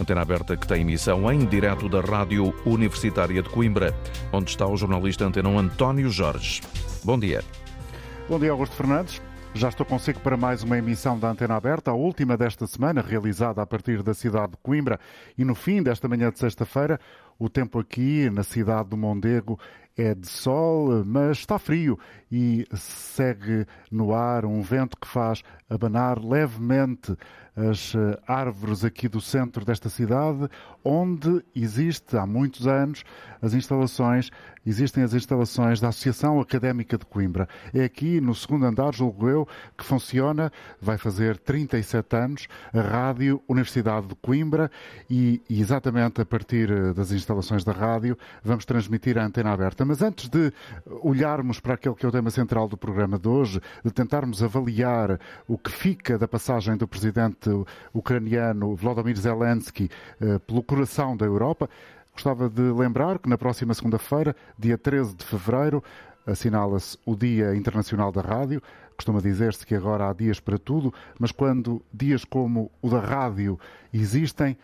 [0.00, 3.94] Antena aberta que tem emissão em direto da Rádio Universitária de Coimbra,
[4.32, 6.60] onde está o jornalista Antena António Jorge.
[7.04, 7.42] Bom dia.
[8.28, 9.22] Bom dia, Augusto Fernandes.
[9.56, 13.62] Já estou consigo para mais uma emissão da Antena Aberta, a última desta semana, realizada
[13.62, 14.98] a partir da cidade de Coimbra.
[15.38, 16.98] E no fim desta manhã de sexta-feira,
[17.38, 19.58] o tempo aqui na cidade do Mondego
[19.96, 21.98] é de sol, mas está frio
[22.30, 27.16] e segue no ar um vento que faz abanar levemente
[27.56, 30.48] as eh, árvores aqui do centro desta cidade,
[30.82, 33.04] onde existe há muitos anos
[33.40, 34.30] as instalações,
[34.66, 37.48] existem as instalações da Associação Académica de Coimbra.
[37.72, 43.40] É aqui no segundo andar, julgo eu, que funciona, vai fazer 37 anos, a Rádio
[43.48, 44.68] Universidade de Coimbra
[45.08, 47.23] e, exatamente a partir eh, das instalações
[47.64, 49.84] da rádio vamos transmitir a antena aberta.
[49.84, 50.52] Mas antes de
[51.02, 55.18] olharmos para aquele que é o tema central do programa de hoje, de tentarmos avaliar
[55.48, 57.50] o que fica da passagem do presidente
[57.92, 61.68] ucraniano Volodymyr Zelensky eh, pelo coração da Europa,
[62.12, 65.82] gostava de lembrar que na próxima segunda-feira, dia 13 de fevereiro,
[66.26, 68.62] assinala-se o Dia Internacional da Rádio.
[68.96, 73.58] Costuma dizer-se que agora há dias para tudo, mas quando dias como o da rádio
[73.92, 74.56] existem,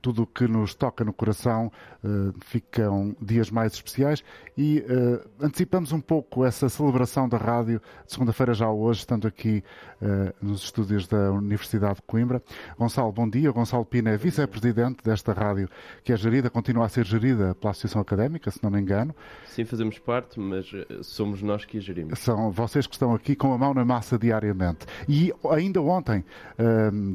[0.00, 1.70] tudo o que nos toca no coração
[2.02, 4.24] uh, ficam dias mais especiais
[4.56, 9.62] e uh, antecipamos um pouco essa celebração da rádio de segunda-feira já hoje, estando aqui
[10.00, 12.42] uh, nos estúdios da Universidade de Coimbra.
[12.78, 13.50] Gonçalo, bom dia.
[13.50, 15.68] Gonçalo Pina é vice-presidente desta rádio
[16.02, 19.14] que é gerida, continua a ser gerida pela Associação Académica, se não me engano.
[19.46, 20.70] Sim, fazemos parte, mas
[21.02, 22.18] somos nós que a gerimos.
[22.18, 24.86] São vocês que estão aqui com a mão na massa diariamente.
[25.08, 26.24] E ainda ontem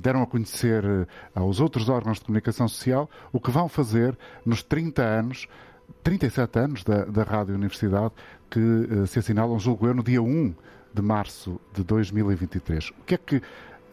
[0.02, 0.84] deram a conhecer
[1.34, 5.48] aos outros órgãos de comunicação Social, o que vão fazer nos 30 anos,
[6.04, 8.14] 37 anos da, da Rádio Universidade,
[8.50, 10.54] que uh, se assinalam, julgo eu, no dia 1
[10.94, 12.90] de março de 2023.
[12.90, 13.42] O que é que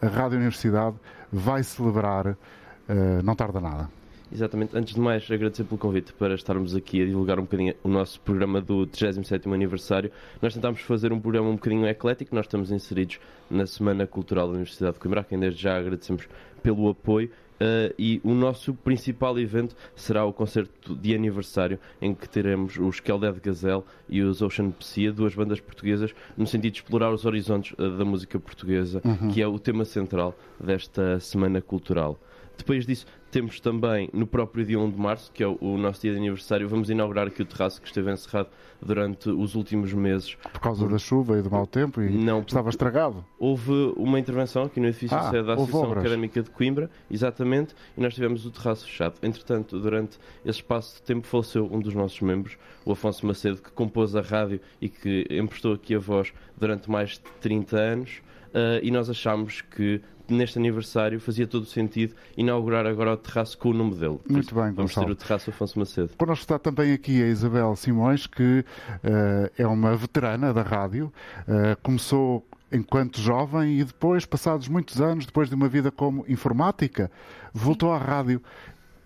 [0.01, 0.95] a Rádio Universidade
[1.31, 2.27] vai celebrar?
[2.27, 3.89] Uh, não tarda nada.
[4.33, 4.75] Exatamente.
[4.75, 8.19] Antes de mais, agradecer pelo convite para estarmos aqui a divulgar um bocadinho o nosso
[8.21, 10.11] programa do 37º aniversário.
[10.41, 12.33] Nós tentámos fazer um programa um bocadinho eclético.
[12.33, 16.27] Nós estamos inseridos na Semana Cultural da Universidade de Coimbra, a quem desde já agradecemos
[16.63, 17.29] pelo apoio.
[17.53, 22.99] Uh, e o nosso principal evento será o concerto de aniversário, em que teremos os
[22.99, 27.73] Keldead Gazelle e os Ocean Psia, duas bandas portuguesas, no sentido de explorar os horizontes
[27.73, 29.29] uh, da música portuguesa, uhum.
[29.29, 32.19] que é o tema central desta Semana Cultural.
[32.57, 36.11] Depois disso, temos também, no próprio dia 1 de março, que é o, nosso dia
[36.11, 38.49] de aniversário, vamos inaugurar aqui o terraço que esteve encerrado
[38.79, 40.35] durante os últimos meses.
[40.35, 43.25] Por causa da chuva e do mau tempo e não, estava estragado?
[43.39, 48.13] Houve uma intervenção aqui no edifício ah, da Associação Académica de Coimbra, exatamente, e nós
[48.13, 49.15] tivemos o terraço fechado.
[49.23, 53.71] Entretanto, durante esse espaço de tempo faleceu um dos nossos membros, o Afonso Macedo, que
[53.71, 58.21] compôs a rádio e que emprestou aqui a voz durante mais de 30 anos.
[58.53, 63.57] Uh, e nós achámos que neste aniversário fazia todo o sentido inaugurar agora o terraço
[63.57, 64.19] com o nome dele.
[64.29, 66.11] Muito bem, Vamos ter o terraço Afonso Macedo.
[66.17, 71.11] Connosco está também aqui a Isabel Simões, que uh, é uma veterana da rádio,
[71.41, 77.11] uh, começou enquanto jovem e depois, passados muitos anos, depois de uma vida como informática,
[77.53, 78.41] voltou à rádio.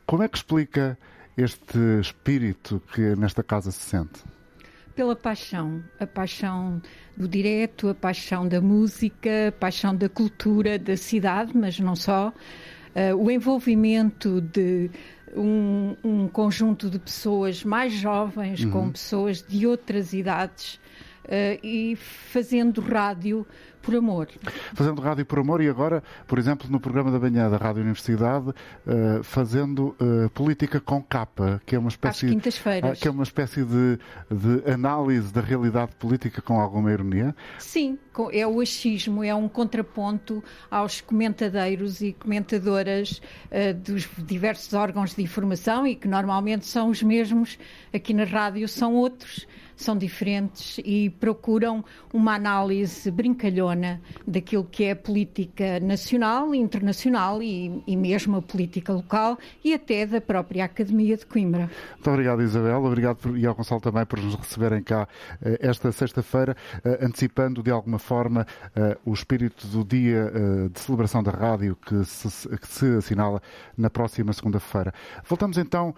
[0.05, 0.97] Como é que explica
[1.37, 4.23] este espírito que nesta casa se sente?
[4.97, 6.81] Pela paixão, a paixão
[7.15, 12.29] do direto, a paixão da música, a paixão da cultura da cidade, mas não só,
[12.29, 14.89] uh, o envolvimento de
[15.35, 18.71] um, um, conjunto de pessoas mais jovens uhum.
[18.71, 20.79] com pessoas de outras idades
[21.63, 23.45] e fazendo rádio
[23.87, 24.27] por amor.
[24.73, 28.49] Fazendo rádio por amor e agora, por exemplo, no programa da manhã da Rádio Universidade,
[28.49, 33.63] uh, fazendo uh, política com capa, que é uma espécie, uh, que é uma espécie
[33.63, 33.97] de,
[34.29, 37.33] de análise da realidade política com alguma ironia.
[37.59, 37.97] Sim,
[38.33, 43.21] é o achismo, é um contraponto aos comentadeiros e comentadoras
[43.85, 47.57] dos diversos órgãos de informação e que normalmente são os mesmos
[47.93, 54.91] aqui na rádio, são outros são diferentes e procuram uma análise brincalhona daquilo que é
[54.91, 61.15] a política nacional, internacional e, e mesmo a política local e até da própria Academia
[61.15, 61.69] de Coimbra.
[61.93, 62.83] Muito obrigado, Isabel.
[62.83, 65.07] Obrigado por, e ao Gonçalo também por nos receberem cá
[65.41, 70.31] eh, esta sexta-feira, eh, antecipando de alguma forma eh, o espírito do dia
[70.71, 73.41] de celebração da rádio que se, que se assinala
[73.77, 74.93] na próxima segunda-feira.
[75.27, 75.93] Voltamos então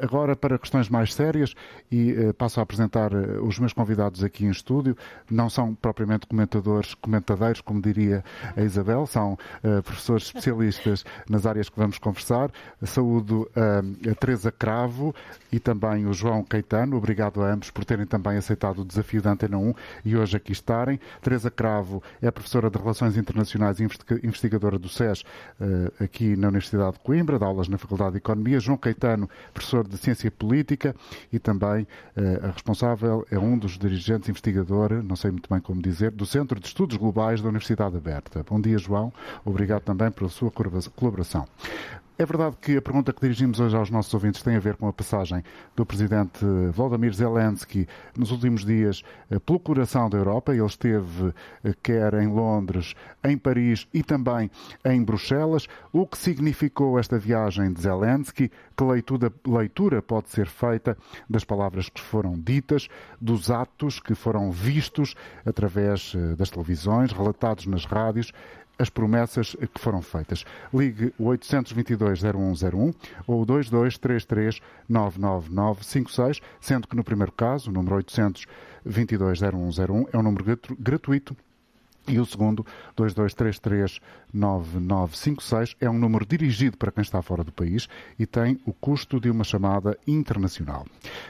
[0.00, 1.54] agora para questões mais sérias
[1.90, 3.09] e passo a apresentar
[3.42, 4.96] os meus convidados aqui em estúdio.
[5.30, 8.24] Não são propriamente comentadores comentadeiros, como diria
[8.56, 12.50] a Isabel, são uh, professores especialistas nas áreas que vamos conversar.
[12.82, 15.14] Saúdo uh, a Teresa Cravo
[15.50, 16.96] e também o João Caetano.
[16.96, 19.74] Obrigado a ambos por terem também aceitado o desafio da Antena 1
[20.04, 21.00] e hoje aqui estarem.
[21.20, 23.88] Teresa Cravo é professora de Relações Internacionais e
[24.22, 28.60] investigadora do SES uh, aqui na Universidade de Coimbra, dá aulas na Faculdade de Economia.
[28.60, 30.94] João Caetano, professor de Ciência Política
[31.32, 31.86] e também
[32.42, 32.99] a responsável
[33.30, 36.96] é um dos dirigentes investigador, não sei muito bem como dizer, do Centro de Estudos
[36.96, 38.44] Globais da Universidade Aberta.
[38.48, 39.12] Bom dia, João.
[39.44, 41.46] Obrigado também pela sua colaboração.
[42.20, 44.86] É verdade que a pergunta que dirigimos hoje aos nossos ouvintes tem a ver com
[44.86, 45.42] a passagem
[45.74, 50.52] do presidente Volodymyr Zelensky nos últimos dias eh, pelo coração da Europa.
[50.52, 51.32] Ele esteve
[51.64, 52.94] eh, quer em Londres,
[53.24, 54.50] em Paris e também
[54.84, 55.66] em Bruxelas.
[55.94, 58.52] O que significou esta viagem de Zelensky?
[58.76, 62.86] Que leitura, leitura pode ser feita das palavras que foram ditas,
[63.18, 65.14] dos atos que foram vistos
[65.46, 68.30] através eh, das televisões, relatados nas rádios
[68.80, 70.46] as promessas que foram feitas.
[70.72, 72.94] Ligue o 822-0101
[73.26, 80.44] ou o 2233-99956, sendo que no primeiro caso, o número 822-0101 é um número
[80.78, 81.36] gratuito
[82.08, 82.64] e o segundo,
[82.96, 87.88] 2233-9956, é um número dirigido para quem está fora do país
[88.18, 90.84] e tem o custo de uma chamada internacional.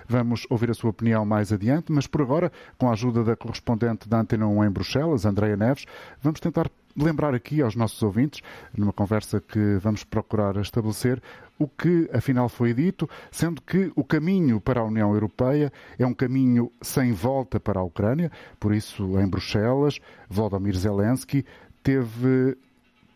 [0.08, 4.08] Vamos ouvir a sua opinião mais adiante, mas por agora, com a ajuda da correspondente
[4.08, 5.84] da Antena 1 em Bruxelas, Andreia Neves,
[6.22, 8.42] vamos tentar lembrar aqui aos nossos ouvintes,
[8.76, 11.22] numa conversa que vamos procurar estabelecer,
[11.58, 16.14] o que afinal foi dito, sendo que o caminho para a União Europeia é um
[16.14, 21.44] caminho sem volta para a Ucrânia, por isso em Bruxelas, Volodymyr Zelensky
[21.82, 22.56] teve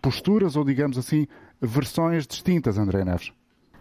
[0.03, 1.27] posturas ou, digamos assim,
[1.61, 3.33] versões distintas, André Neves.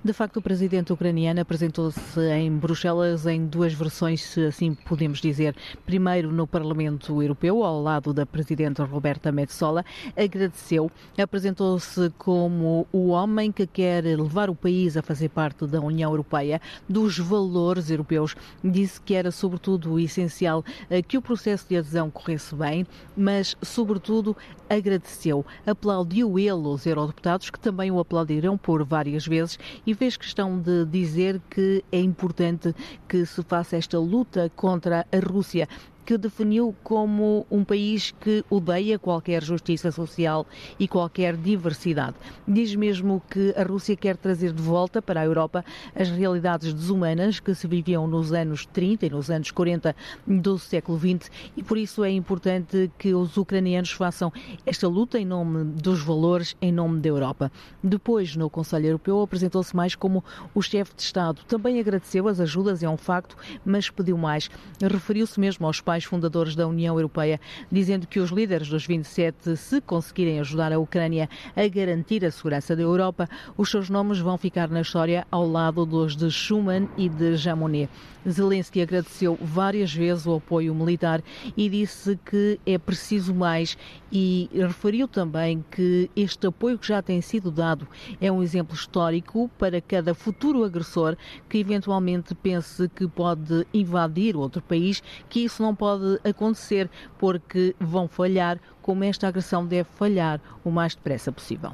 [0.05, 5.55] De facto, o presidente ucraniano apresentou-se em Bruxelas em duas versões, se assim podemos dizer.
[5.85, 9.85] Primeiro, no Parlamento Europeu, ao lado da presidente Roberta Metsola,
[10.17, 16.11] agradeceu, apresentou-se como o homem que quer levar o país a fazer parte da União
[16.11, 16.59] Europeia,
[16.89, 18.35] dos valores europeus.
[18.61, 22.85] Disse que era, sobretudo, essencial eh, que o processo de adesão corresse bem,
[23.15, 24.35] mas, sobretudo,
[24.69, 25.45] agradeceu.
[25.65, 30.59] Aplaudiu ele os eurodeputados, que também o aplaudirão por várias vezes, e e fez questão
[30.59, 32.73] de dizer que é importante
[33.07, 35.69] que se faça esta luta contra a Rússia
[36.05, 40.45] que definiu como um país que odeia qualquer justiça social
[40.79, 42.15] e qualquer diversidade.
[42.47, 45.63] Diz mesmo que a Rússia quer trazer de volta para a Europa
[45.95, 49.95] as realidades desumanas que se viviam nos anos 30 e nos anos 40
[50.27, 54.31] do século XX e por isso é importante que os ucranianos façam
[54.65, 57.51] esta luta em nome dos valores, em nome da Europa.
[57.81, 60.23] Depois, no Conselho Europeu, apresentou-se mais como
[60.53, 61.41] o chefe de Estado.
[61.47, 63.35] Também agradeceu as ajudas, é um facto,
[63.65, 64.49] mas pediu mais.
[64.81, 67.39] Referiu-se mesmo aos pais fundadores da União Europeia,
[67.71, 72.75] dizendo que os líderes dos 27, se conseguirem ajudar a Ucrânia a garantir a segurança
[72.75, 77.07] da Europa, os seus nomes vão ficar na história ao lado dos de Schuman e
[77.07, 77.91] de Jamonet.
[78.29, 81.21] Zelensky agradeceu várias vezes o apoio militar
[81.57, 83.77] e disse que é preciso mais
[84.11, 87.87] e referiu também que este apoio que já tem sido dado
[88.21, 91.17] é um exemplo histórico para cada futuro agressor
[91.49, 95.82] que eventualmente pense que pode invadir outro país, que isso não pode
[96.23, 101.73] acontecer porque vão falhar como esta agressão deve falhar o mais depressa possível.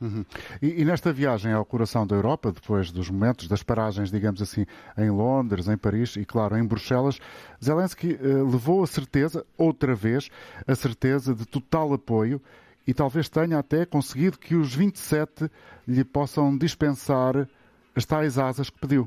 [0.00, 0.24] Uhum.
[0.62, 4.64] E, e, nesta viagem ao coração da Europa, depois dos momentos das paragens, digamos assim,
[4.96, 7.20] em Londres, em Paris e, claro, em Bruxelas,
[7.62, 10.30] Zelensky uh, levou a certeza, outra vez,
[10.66, 12.40] a certeza de total apoio
[12.86, 15.50] e talvez tenha até conseguido que os 27
[15.86, 17.46] lhe possam dispensar
[17.94, 19.06] as tais asas que pediu.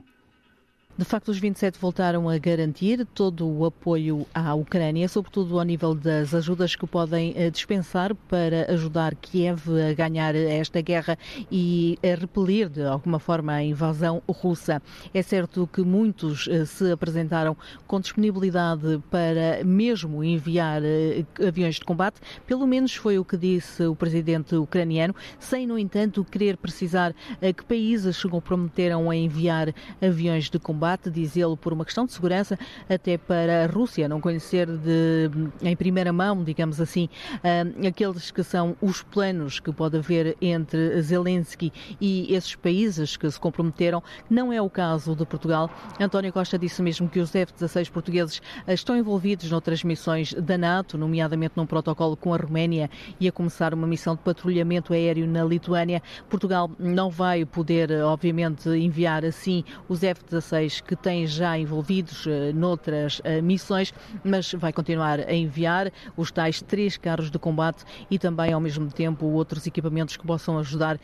[0.96, 5.96] De facto, os 27 voltaram a garantir todo o apoio à Ucrânia, sobretudo ao nível
[5.96, 11.18] das ajudas que podem eh, dispensar para ajudar Kiev a ganhar esta guerra
[11.52, 14.80] e a repelir de alguma forma a invasão russa.
[15.16, 17.58] É certo que muitos eh, se apresentaram
[17.88, 23.84] com disponibilidade para mesmo enviar eh, aviões de combate, pelo menos foi o que disse
[23.84, 30.52] o presidente ucraniano, sem, no entanto, querer precisar que países se comprometeram a enviar aviões
[30.52, 32.60] de combate combate, diz ele, por uma questão de segurança,
[32.90, 35.30] até para a Rússia não conhecer de,
[35.62, 41.02] em primeira mão, digamos assim, uh, aqueles que são os planos que pode haver entre
[41.02, 41.72] Zelensky
[42.02, 44.04] e esses países que se comprometeram.
[44.30, 45.70] Não é o caso de Portugal.
[45.98, 51.54] António Costa disse mesmo que os F-16 portugueses estão envolvidos noutras missões da NATO, nomeadamente
[51.56, 52.90] num protocolo com a Roménia
[53.22, 56.04] e a começar uma missão de patrulhamento aéreo na Lituânia.
[56.30, 63.94] Portugal não vai poder, obviamente, enviar assim os F-16 que tem já envolvidos noutras missões,
[64.24, 68.92] mas vai continuar a enviar os tais três carros de combate e também, ao mesmo
[68.92, 71.00] tempo, outros equipamentos que possam ajudar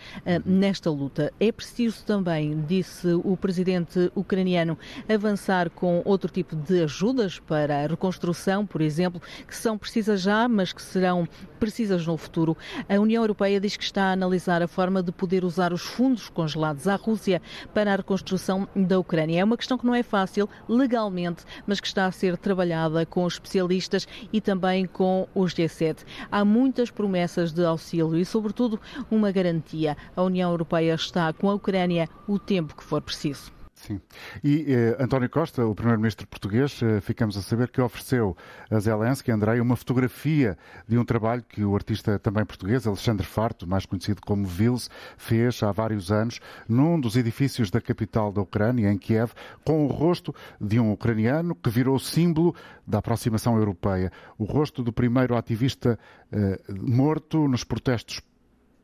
[0.45, 1.33] nesta luta.
[1.39, 7.87] É preciso também, disse o presidente ucraniano, avançar com outro tipo de ajudas para a
[7.87, 11.27] reconstrução, por exemplo, que são precisas já, mas que serão
[11.59, 12.57] precisas no futuro.
[12.87, 16.29] A União Europeia diz que está a analisar a forma de poder usar os fundos
[16.29, 17.41] congelados à Rússia
[17.73, 19.41] para a reconstrução da Ucrânia.
[19.41, 23.27] É uma questão que não é fácil legalmente, mas que está a ser trabalhada com
[23.27, 25.97] especialistas e também com os G7.
[26.31, 28.79] Há muitas promessas de auxílio e, sobretudo,
[29.11, 29.97] uma garantia.
[30.15, 33.58] A União Europeia está com a Ucrânia o tempo que for preciso.
[33.79, 34.01] Sim.
[34.43, 38.35] E eh, António Costa, o primeiro-ministro português, eh, ficamos a saber que ofereceu
[38.69, 43.65] a Zelensky, Andrei, uma fotografia de um trabalho que o artista também português, Alexandre Farto,
[43.65, 48.91] mais conhecido como Vils, fez há vários anos num dos edifícios da capital da Ucrânia,
[48.91, 49.31] em Kiev,
[49.63, 52.53] com o rosto de um ucraniano que virou símbolo
[52.85, 54.11] da aproximação europeia.
[54.37, 55.97] O rosto do primeiro ativista
[56.33, 58.21] eh, morto nos protestos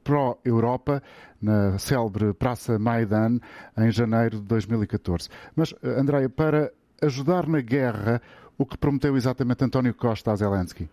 [0.05, 1.01] pró-Europa
[1.41, 3.39] na célebre Praça Maidan
[3.77, 5.27] em janeiro de 2014.
[5.55, 6.71] Mas, eh, Andréia, para
[7.01, 8.21] ajudar na guerra,
[8.57, 10.87] o que prometeu exatamente António Costa a Zelensky?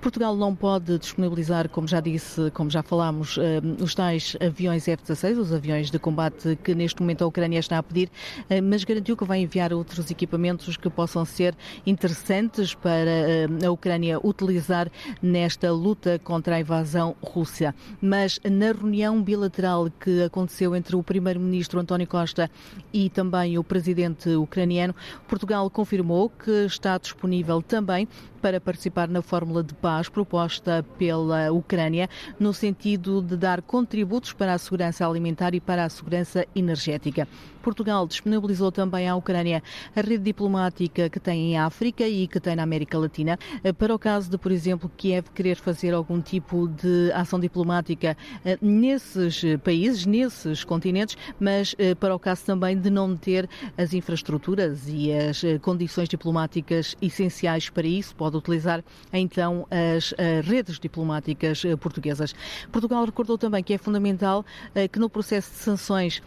[0.00, 5.38] Portugal não pode disponibilizar, como já disse, como já falámos, eh, os tais aviões F-16,
[5.38, 8.08] os aviões de combate que neste momento a Ucrânia está a pedir,
[8.48, 13.70] eh, mas garantiu que vai enviar outros equipamentos que possam ser interessantes para eh, a
[13.72, 14.88] Ucrânia utilizar
[15.20, 17.74] nesta luta contra a invasão russa.
[18.00, 22.48] Mas na reunião bilateral que aconteceu entre o primeiro-ministro António Costa
[22.92, 24.94] e também o presidente ucraniano,
[25.26, 28.06] Portugal confirmou que está disponível também
[28.38, 34.54] para participar na fórmula de paz proposta pela Ucrânia, no sentido de dar contributos para
[34.54, 37.26] a segurança alimentar e para a segurança energética.
[37.68, 39.62] Portugal disponibilizou também à Ucrânia
[39.94, 43.94] a rede diplomática que tem em África e que tem na América Latina, eh, para
[43.94, 49.42] o caso de, por exemplo, Kiev querer fazer algum tipo de ação diplomática eh, nesses
[49.62, 53.46] países, nesses continentes, mas eh, para o caso também de não ter
[53.76, 58.82] as infraestruturas e as condições diplomáticas essenciais para isso, pode utilizar
[59.12, 62.34] então as redes diplomáticas portuguesas.
[62.72, 64.44] Portugal recordou também que é fundamental
[64.90, 66.22] que no processo de sanções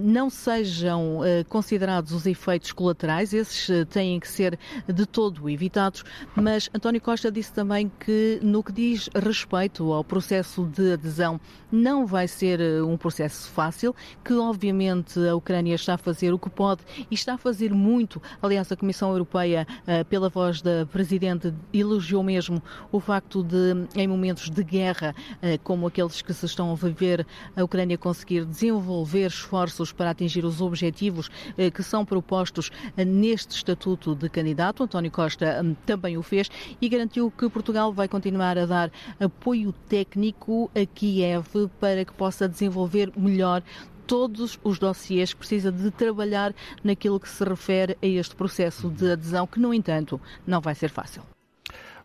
[0.00, 5.48] não seja sejam uh, considerados os efeitos colaterais, esses uh, têm que ser de todo
[5.48, 6.04] evitados,
[6.34, 11.40] mas António Costa disse também que no que diz respeito ao processo de adesão
[11.72, 16.38] não vai ser uh, um processo fácil, que obviamente a Ucrânia está a fazer o
[16.38, 18.20] que pode e está a fazer muito.
[18.42, 19.66] Aliás, a Comissão Europeia,
[20.08, 25.14] pela voz da Presidente, elogiou mesmo o facto de, em momentos de guerra,
[25.62, 30.60] como aqueles que se estão a viver, a Ucrânia conseguir desenvolver esforços para atingir os
[30.66, 34.82] objetivos eh, que são propostos eh, neste estatuto de candidato.
[34.82, 39.72] António Costa hum, também o fez e garantiu que Portugal vai continuar a dar apoio
[39.88, 43.62] técnico a Kiev para que possa desenvolver melhor
[44.06, 49.12] todos os dossiês que precisa de trabalhar naquilo que se refere a este processo de
[49.12, 51.35] adesão, que, no entanto, não vai ser fácil.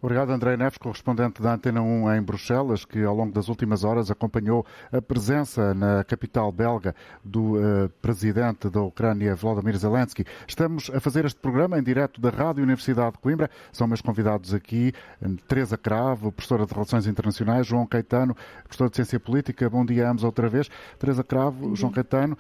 [0.02, 4.10] Obrigado, André Neves, correspondente da Antena 1 em Bruxelas, que ao longo das últimas horas
[4.10, 10.26] acompanhou a presença na capital belga do uh, presidente da Ucrânia, Volodymyr Zelensky.
[10.48, 13.48] Estamos a fazer este programa em direto da Rádio Universidade de Coimbra.
[13.72, 14.92] São meus convidados aqui
[15.48, 19.70] Teresa Cravo, professora de Relações Internacionais, João Caetano, professor de Ciência Política.
[19.70, 20.68] Bom dia a ambos outra vez.
[20.98, 22.36] Teresa Cravo, João Caetano.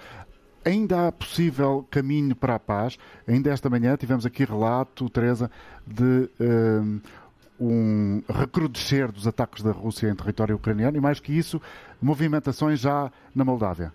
[0.66, 2.98] Ainda há possível caminho para a paz.
[3.28, 5.50] Ainda esta manhã tivemos aqui relato, Teresa,
[5.86, 7.02] de uh,
[7.62, 11.62] um recrudescer dos ataques da Rússia em território ucraniano e, mais que isso,
[12.02, 13.94] movimentações já na Moldávia.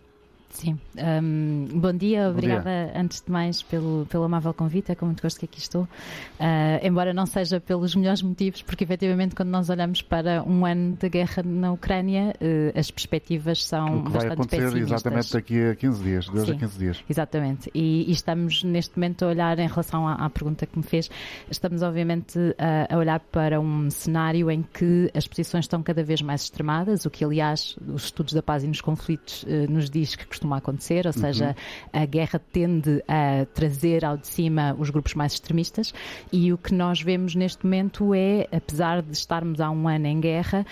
[0.50, 0.78] Sim.
[0.96, 3.00] Um, bom dia, obrigada bom dia.
[3.00, 5.82] antes de mais pelo, pelo amável convite, é com muito gosto que aqui estou.
[5.82, 10.96] Uh, embora não seja pelos melhores motivos, porque efetivamente quando nós olhamos para um ano
[10.96, 15.74] de guerra na Ucrânia, uh, as perspectivas são o que vai acontecer exatamente daqui a
[15.74, 17.04] 15 dias, 2 a 15 dias.
[17.08, 17.70] Exatamente.
[17.74, 21.10] E, e, estamos neste momento a olhar em relação à, à pergunta que me fez,
[21.50, 26.22] estamos obviamente a, a, olhar para um cenário em que as posições estão cada vez
[26.22, 30.16] mais extremadas, o que aliás os estudos da paz e nos conflitos uh, nos diz
[30.16, 31.56] que costuma acontecer, ou seja,
[31.94, 32.02] uhum.
[32.02, 35.94] a guerra tende a trazer ao de cima os grupos mais extremistas
[36.30, 40.20] e o que nós vemos neste momento é, apesar de estarmos há um ano em
[40.20, 40.66] guerra,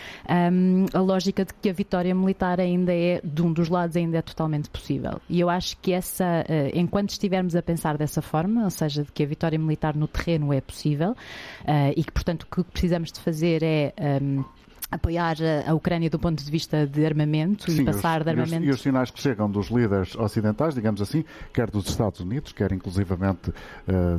[0.53, 4.19] um, a lógica de que a vitória militar ainda é, de um dos lados, ainda
[4.19, 5.21] é totalmente possível.
[5.29, 9.13] E eu acho que essa, uh, enquanto estivermos a pensar dessa forma, ou seja, de
[9.13, 13.11] que a vitória militar no terreno é possível uh, e que, portanto, o que precisamos
[13.11, 14.45] de fazer é um,
[14.91, 15.37] apoiar
[15.67, 18.65] a Ucrânia do ponto de vista de armamento Sim, e passar os, de armamento.
[18.65, 22.21] E os, e os, sinais que chegam dos líderes ocidentais, digamos assim, quer dos Estados
[22.21, 23.55] Unidos, quer inclusivamente uh,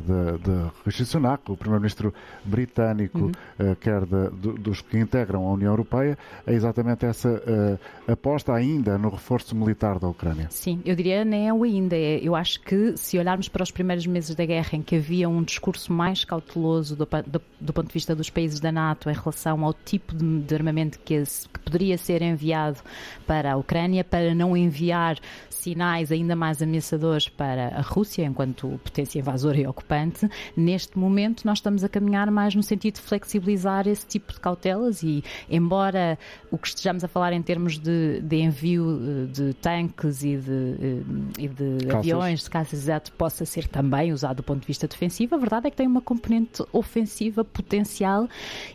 [0.00, 2.12] de, de Rishi Sunak, o primeiro-ministro
[2.44, 3.72] britânico, uhum.
[3.72, 8.52] uh, quer de, de, dos que integram a União Europeia, é exatamente essa uh, aposta
[8.52, 10.48] ainda no reforço militar da Ucrânia.
[10.50, 11.96] Sim, eu diria nem é o ainda.
[11.96, 15.28] É, eu acho que se olharmos para os primeiros meses da guerra em que havia
[15.28, 19.14] um discurso mais cauteloso do, do, do ponto de vista dos países da NATO em
[19.14, 22.78] relação ao tipo de, de armamento que, que poderia ser enviado
[23.26, 25.18] para a Ucrânia, para não enviar
[25.50, 31.58] sinais ainda mais ameaçadores para a Rússia, enquanto potência invasora e ocupante, neste momento nós
[31.58, 36.16] estamos a caminhar mais no sentido de flexibilizar esse tipo de cautelas e, embora
[36.52, 40.76] o que estejamos a falar em termos de, de envio eh, de tanques e de,
[40.80, 44.86] eh, e de aviões, de caças, exato, possa ser também usado do ponto de vista
[44.86, 48.28] defensivo, a verdade é que tem uma componente ofensiva potencial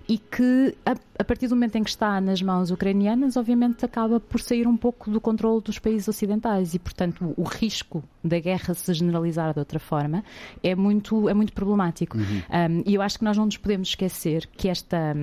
[0.10, 4.20] e que, a, a partir do momento em que está nas mãos ucranianas, obviamente acaba
[4.20, 8.74] por sair um pouco do controle dos países ocidentais e portanto, o risco da guerra
[8.74, 10.24] se generalizar de outra forma
[10.64, 12.18] é muito, é muito problemático.
[12.18, 12.24] Uhum.
[12.24, 15.16] Um, e eu acho que nós não nos podemos esquecer que esta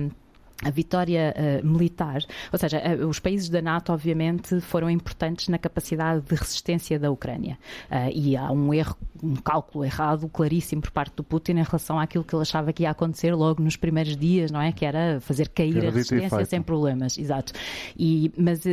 [0.63, 5.57] a vitória uh, militar, ou seja, uh, os países da NATO, obviamente, foram importantes na
[5.57, 7.57] capacidade de resistência da Ucrânia.
[7.89, 11.97] Uh, e há um erro, um cálculo errado, claríssimo por parte do Putin em relação
[11.97, 14.73] àquilo que ele achava que ia acontecer logo nos primeiros dias, não é?
[14.73, 17.17] Que era fazer cair era a resistência sem problemas.
[17.17, 17.53] Exato.
[17.97, 18.63] E, mas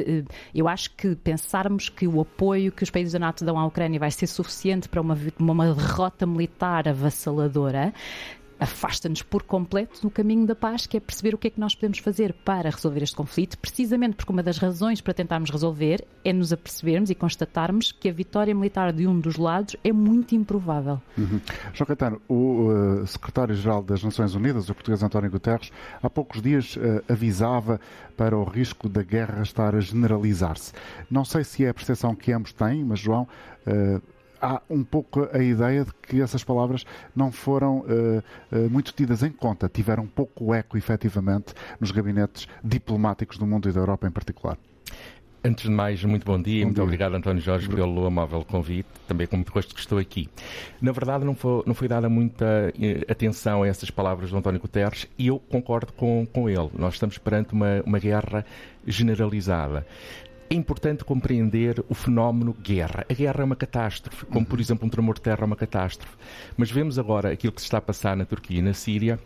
[0.54, 3.98] eu acho que pensarmos que o apoio que os países da NATO dão à Ucrânia
[4.00, 7.92] vai ser suficiente para uma, uma derrota militar avassaladora
[8.58, 11.74] afasta-nos por completo do caminho da paz, que é perceber o que é que nós
[11.74, 16.32] podemos fazer para resolver este conflito, precisamente porque uma das razões para tentarmos resolver é
[16.32, 21.00] nos apercebermos e constatarmos que a vitória militar de um dos lados é muito improvável.
[21.16, 21.40] Uhum.
[21.72, 22.68] João Caetano, o
[23.02, 25.70] uh, secretário-geral das Nações Unidas, o português António Guterres,
[26.02, 27.80] há poucos dias uh, avisava
[28.16, 30.72] para o risco da guerra estar a generalizar-se.
[31.10, 33.28] Não sei se é a percepção que ambos têm, mas João.
[33.66, 34.00] Uh,
[34.40, 39.22] há um pouco a ideia de que essas palavras não foram uh, uh, muito tidas
[39.22, 44.10] em conta, tiveram pouco eco, efetivamente, nos gabinetes diplomáticos do mundo e da Europa em
[44.10, 44.58] particular.
[45.46, 46.82] Antes de mais, muito bom dia e muito dia.
[46.82, 50.28] obrigado, António Jorge, pelo amável convite, também com muito gosto que estou aqui.
[50.82, 54.58] Na verdade, não foi, não foi dada muita eh, atenção a essas palavras do António
[54.58, 56.68] Guterres e eu concordo com, com ele.
[56.76, 58.44] Nós estamos perante uma, uma guerra
[58.84, 59.86] generalizada
[60.48, 63.04] é importante compreender o fenómeno guerra.
[63.08, 66.16] A guerra é uma catástrofe, como por exemplo um tremor de terra é uma catástrofe.
[66.56, 69.18] Mas vemos agora aquilo que se está a passar na Turquia e na Síria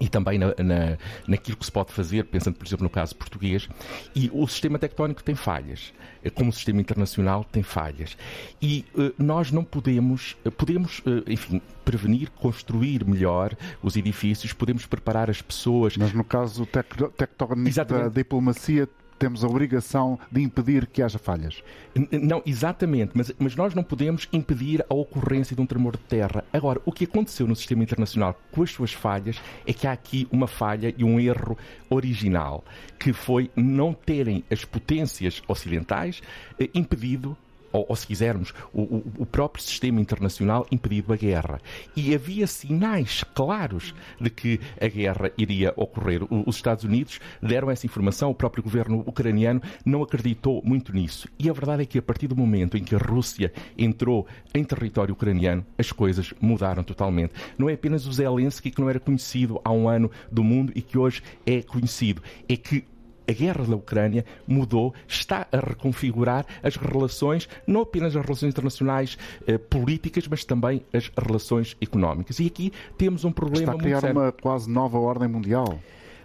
[0.00, 3.68] e também na, na, naquilo que se pode fazer, pensando, por exemplo, no caso português,
[4.14, 5.92] e o sistema tectónico tem falhas,
[6.22, 8.16] eh, como o sistema internacional tem falhas.
[8.60, 14.84] E uh, nós não podemos, uh, podemos, uh, enfim, prevenir, construir melhor os edifícios, podemos
[14.84, 15.96] preparar as pessoas.
[15.96, 21.62] Mas no caso tec tectónico da diplomacia, temos a obrigação de impedir que haja falhas.
[22.10, 26.44] Não, exatamente, mas, mas nós não podemos impedir a ocorrência de um tremor de terra.
[26.52, 30.28] Agora, o que aconteceu no sistema internacional com as suas falhas é que há aqui
[30.30, 31.56] uma falha e um erro
[31.88, 32.64] original,
[32.98, 36.20] que foi não terem as potências ocidentais
[36.58, 37.36] eh, impedido
[37.76, 41.60] ou, ou se quisermos, o, o, próprio sistema internacional impedido a guerra.
[41.94, 46.22] E havia sinais claros de que a guerra iria ocorrer.
[46.30, 51.28] Os Estados Unidos deram essa informação, o próprio governo ucraniano não acreditou muito nisso.
[51.38, 54.64] E a verdade é que a partir do momento em que a Rússia entrou em
[54.64, 57.34] território ucraniano, as coisas mudaram totalmente.
[57.58, 60.80] Não é apenas o Zelensky que não era conhecido há um ano do mundo e
[60.80, 62.22] que hoje é conhecido.
[62.48, 62.84] É que
[63.28, 69.18] a guerra da Ucrânia mudou, está a reconfigurar as relações, não apenas as relações internacionais
[69.46, 72.38] eh, políticas, mas também as relações económicas.
[72.38, 75.78] E aqui temos um problema está a criar muito uma quase nova ordem mundial.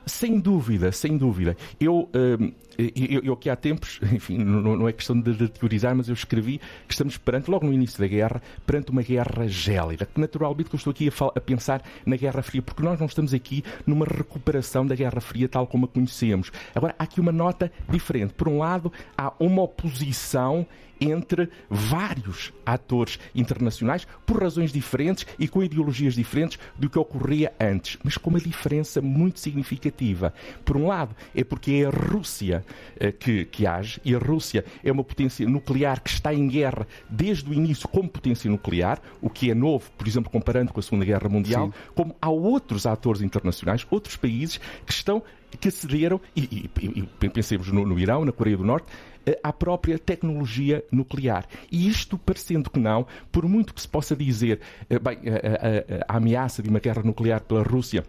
[0.06, 1.56] Sem dúvida, sem dúvida.
[1.80, 5.96] Eu, uh, eu, eu, aqui há tempos, enfim, não, não é questão de, de, teorizar,
[5.96, 10.08] mas eu escrevi que estamos perante, logo no início da guerra, perante uma guerra gélida.
[10.16, 13.34] Naturalmente que eu estou aqui a, a, pensar na Guerra Fria, porque nós não estamos
[13.34, 16.52] aqui numa recuperação da Guerra Fria tal como a conhecemos.
[16.74, 18.34] Agora, há aqui uma nota diferente.
[18.34, 20.66] Por um lado, há uma oposição
[21.02, 27.98] entre vários atores internacionais por razões diferentes e com ideologias diferentes do que ocorria antes,
[28.04, 30.34] mas com uma diferença muito significativa.
[30.64, 32.64] Por um lado, é porque é a Rússia
[32.96, 36.88] uh, que, que age e a Rússia é uma potência nuclear que está em guerra
[37.10, 40.84] desde o início como potência nuclear, o que é novo, por exemplo, comparando com a
[40.84, 41.74] Segunda Guerra Mundial, Sim.
[41.96, 45.24] como há outros atores internacionais, outros países que estão
[45.60, 49.11] que acederam, e, e, e pensemos no, no Irão, na Coreia do Norte, eh,
[49.44, 51.46] à própria tecnologia nuclear.
[51.72, 56.16] E isto, parecendo que não, por muito que se possa dizer, eh, bem, a, a,
[56.16, 58.04] a ameaça de uma guerra nuclear pela Rússia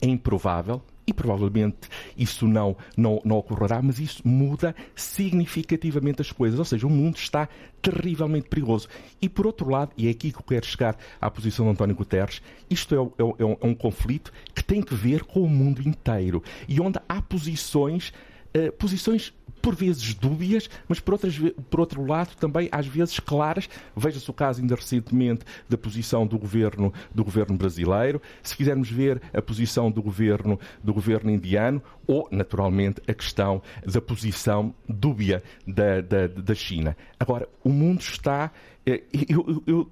[0.00, 6.58] é improvável, e provavelmente isso não, não, não ocorrerá, mas isso muda significativamente as coisas.
[6.58, 7.48] Ou seja, o mundo está
[7.80, 8.88] terrivelmente perigoso.
[9.20, 11.96] E por outro lado, e é aqui que eu quero chegar à posição de António
[11.96, 15.48] Guterres, isto é, é, é, um, é um conflito que tem que ver com o
[15.48, 18.12] mundo inteiro e onde há posições.
[18.56, 23.68] Uh, posições por vezes dúbias, mas por, outras, por outro lado também às vezes claras.
[23.96, 29.20] Veja-se o caso ainda recentemente da posição do governo, do governo brasileiro, se quisermos ver
[29.32, 36.00] a posição do governo, do governo indiano ou, naturalmente, a questão da posição dúbia da,
[36.00, 36.96] da, da China.
[37.18, 38.50] Agora, o mundo está.
[38.86, 39.90] Eh, eu, eu, eu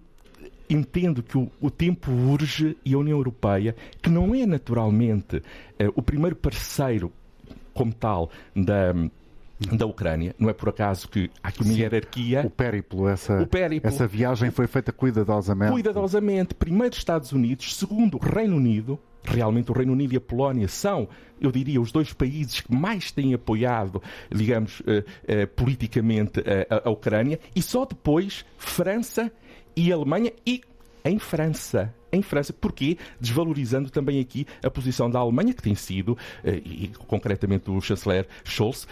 [0.70, 5.42] entendo que o, o, tempo urge e a União Europeia, que não é naturalmente
[5.78, 7.12] eh, o primeiro parceiro
[7.76, 8.94] como tal da
[9.74, 10.34] da Ucrânia.
[10.38, 11.80] Não é por acaso que há aqui uma Sim.
[11.80, 12.42] hierarquia.
[12.44, 15.72] O périplo, essa, o périplo, essa viagem foi feita cuidadosamente.
[15.72, 16.54] Cuidadosamente.
[16.54, 18.98] Primeiro Estados Unidos, segundo Reino Unido.
[19.24, 21.08] Realmente o Reino Unido e a Polónia são,
[21.40, 26.88] eu diria, os dois países que mais têm apoiado, digamos, uh, uh, politicamente uh, a,
[26.88, 27.40] a Ucrânia.
[27.54, 29.32] E só depois França
[29.74, 30.60] e Alemanha e
[31.04, 32.52] em França em França.
[32.52, 32.96] Porquê?
[33.20, 38.26] Desvalorizando também aqui a posição da Alemanha, que tem sido, eh, e concretamente o chanceler
[38.44, 38.86] Scholz,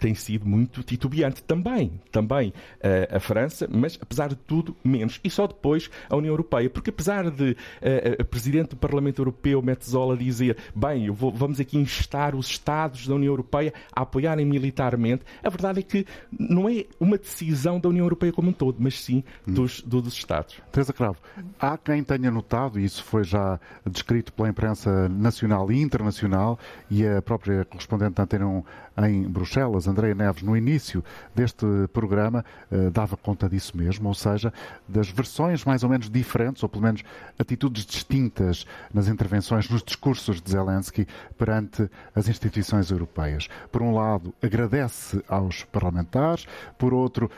[0.00, 1.42] tem sido muito titubeante.
[1.42, 5.20] Também, também eh, a França, mas apesar de tudo, menos.
[5.22, 6.68] E só depois a União Europeia.
[6.70, 11.78] Porque apesar de eh, a Presidente do Parlamento Europeu, Metzola, dizer bem, vou, vamos aqui
[11.78, 16.84] instar os Estados da União Europeia a apoiarem militarmente, a verdade é que não é
[16.98, 20.60] uma decisão da União Europeia como um todo, mas sim dos, dos Estados.
[20.72, 21.18] Teresa Cravo,
[21.58, 26.56] há quem tenha notado e isso foi já descrito pela imprensa nacional e internacional,
[26.88, 28.64] e a própria correspondente da Antena 1
[29.08, 34.52] em Bruxelas, Andréia Neves, no início deste programa, eh, dava conta disso mesmo, ou seja,
[34.88, 37.02] das versões mais ou menos diferentes, ou pelo menos
[37.36, 43.48] atitudes distintas nas intervenções, nos discursos de Zelensky perante as instituições europeias.
[43.72, 46.46] Por um lado, agradece aos parlamentares,
[46.78, 47.28] por outro,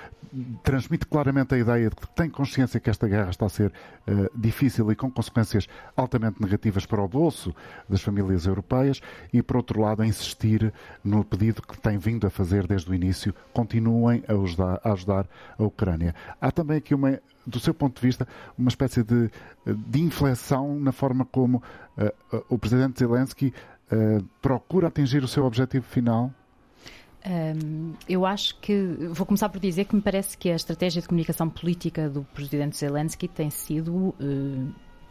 [0.62, 3.72] transmite claramente a ideia de que tem consciência que esta guerra está a ser
[4.06, 5.66] uh, difícil e com consequências
[5.96, 7.54] altamente negativas para o bolso
[7.88, 9.00] das famílias europeias,
[9.32, 12.94] e por outro lado, a insistir no pedido que tem vindo a fazer desde o
[12.94, 16.14] início, continuem a ajudar, a, ajudar a Ucrânia.
[16.40, 18.26] Há também aqui uma do seu ponto de vista,
[18.58, 19.30] uma espécie de,
[19.64, 21.62] de inflexão na forma como
[21.96, 23.54] uh, o presidente Zelensky
[23.92, 26.32] uh, procura atingir o seu objetivo final?
[27.24, 28.76] Um, eu acho que
[29.10, 32.76] vou começar por dizer que me parece que a estratégia de comunicação política do presidente
[32.76, 34.14] Zelensky tem sido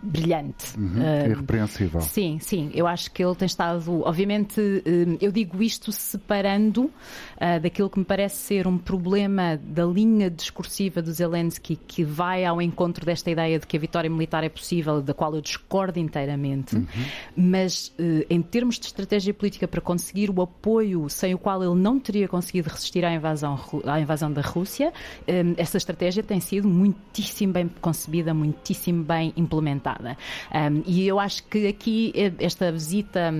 [0.00, 0.78] brilhante.
[0.78, 2.00] Uhum, uh, irrepreensível.
[2.00, 2.70] Sim, sim.
[2.72, 4.02] Eu acho que ele tem estado.
[4.02, 9.84] Obviamente, uh, eu digo isto separando uh, daquilo que me parece ser um problema da
[9.84, 14.44] linha discursiva do Zelensky, que vai ao encontro desta ideia de que a vitória militar
[14.44, 16.76] é possível, da qual eu discordo inteiramente.
[16.76, 16.86] Uhum.
[17.36, 17.92] Mas,
[18.28, 22.28] em termos de estratégia política para conseguir o apoio sem o qual ele não teria
[22.28, 24.92] conseguido resistir à invasão, à invasão da Rússia,
[25.56, 29.87] essa estratégia tem sido muitíssimo bem concebida, muitíssimo bem implementada.
[30.54, 33.32] Um, e eu acho que aqui eh, esta visita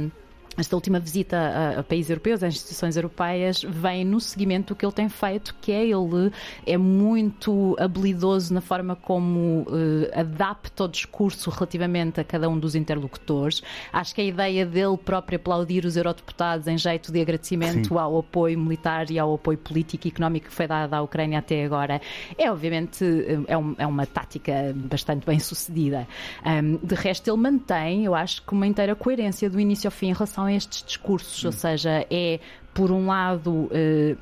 [0.59, 4.93] esta última visita a, países europeus, às instituições europeias, vem no seguimento do que ele
[4.93, 6.33] tem feito, que é ele
[6.67, 12.75] é muito habilidoso na forma como uh, adapta o discurso relativamente a cada um dos
[12.75, 13.63] interlocutores.
[13.93, 17.99] Acho que a ideia dele próprio aplaudir os eurodeputados em jeito de agradecimento Sim.
[17.99, 21.65] ao apoio militar e ao apoio político e económico que foi dado à Ucrânia até
[21.65, 22.01] agora
[22.37, 26.07] é obviamente eh, é, um, é uma tática bastante bem sucedida.
[26.45, 30.09] Um, de resto, ele mantém, eu acho, que uma inteira coerência do início ao fim
[30.09, 32.41] em relação estes discursos, ou seja, é
[32.79, 34.15] por um lado eh,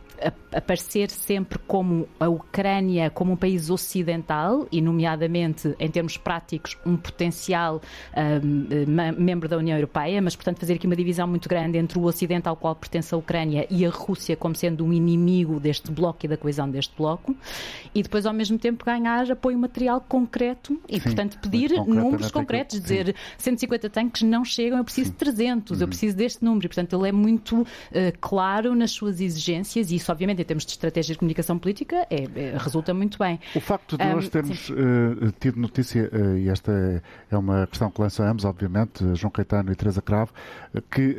[0.51, 6.97] aparecer sempre como a Ucrânia como um país ocidental e, nomeadamente, em termos práticos, um
[6.97, 7.83] potencial
[8.43, 12.05] um, membro da União Europeia, mas, portanto, fazer aqui uma divisão muito grande entre o
[12.05, 16.25] Ocidente ao qual pertence a Ucrânia e a Rússia como sendo um inimigo deste bloco
[16.25, 17.37] e da coesão deste bloco,
[17.95, 22.81] e depois, ao mesmo tempo, ganhar apoio material concreto e, Sim, portanto, pedir números concretos,
[22.81, 25.85] dizer 150 tanques não chegam, eu preciso de 300, uhum.
[25.85, 27.67] eu preciso deste número, e, portanto, ele é muito uh,
[28.21, 32.25] claro nas suas exigências e isso, obviamente, em termos de estratégia de comunicação política, é,
[32.35, 33.41] é, resulta muito bem.
[33.55, 34.75] O facto de nós termos uh,
[35.41, 39.75] tido notícia, uh, e esta é, é, uma questão que lançamos, obviamente, João Caetano e
[39.75, 40.33] Teresa Cravo,
[40.91, 41.17] que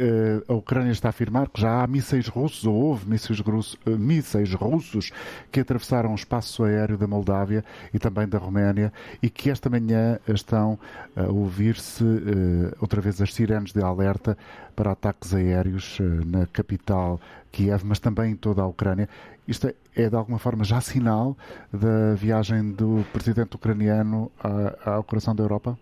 [0.47, 3.41] uh, a Ucrânia está a afirmar que já há mísseis russos, ou houve mísseis,
[3.85, 5.11] mísseis russos
[5.51, 7.63] que atravessaram o espaço aéreo da Moldávia
[7.93, 10.79] e também da Roménia, e que esta manhã estão
[11.15, 12.03] a ouvir-se
[12.79, 14.37] outra vez as sirenes de alerta
[14.77, 17.19] para ataques aéreos na capital
[17.51, 19.09] Kiev, mas também em toda a Ucrânia.
[19.47, 21.35] Isto é, é de alguma forma já sinal
[21.73, 24.31] da viagem do presidente ucraniano
[24.85, 25.77] ao coração da Europa?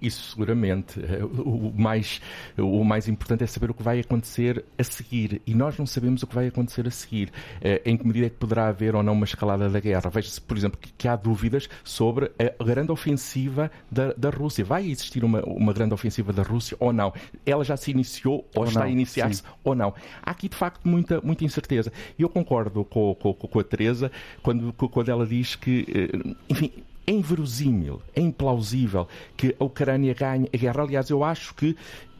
[0.00, 0.98] Isso seguramente.
[1.44, 2.20] O mais,
[2.56, 5.42] o mais importante é saber o que vai acontecer a seguir.
[5.46, 7.30] E nós não sabemos o que vai acontecer a seguir.
[7.60, 10.08] Eh, em que medida é que poderá haver ou não uma escalada da guerra?
[10.10, 14.64] Veja-se, por exemplo, que, há dúvidas sobre a grande ofensiva da, da Rússia.
[14.64, 17.12] Vai existir uma, uma grande ofensiva da Rússia ou não?
[17.44, 19.92] Ela já se iniciou ou, ou está não, a iniciar-se ou não?
[20.22, 21.92] Há aqui, de facto, muita, muita incerteza.
[22.18, 24.10] E eu concordo com, com, com a Teresa
[24.42, 26.72] quando, quando ela diz que, eh, enfim,
[27.06, 30.82] é inverosímil, é implausível que a Ucrânia ganhe a guerra.
[30.82, 31.76] Aliás, eu acho que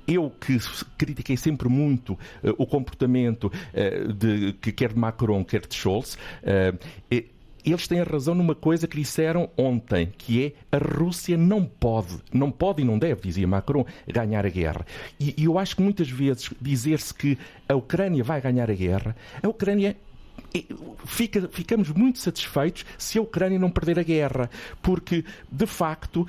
[0.07, 0.59] eu que
[0.99, 2.19] critiquei sempre muito uh,
[2.59, 6.79] o comportamento uh, de, que quer de Macron, quer de Scholz, uh,
[7.65, 12.51] eles têm razão numa coisa que disseram ontem, que é a Rússia não pode, não
[12.51, 14.87] pode e não deve, dizia Macron, ganhar a guerra.
[15.19, 17.39] E, e eu acho que muitas vezes dizer-se que
[17.69, 19.97] a Ucrânia vai ganhar a guerra, a Ucrânia
[21.05, 24.51] fica, ficamos muito satisfeitos se a Ucrânia não perder a guerra,
[24.83, 26.27] porque, de facto,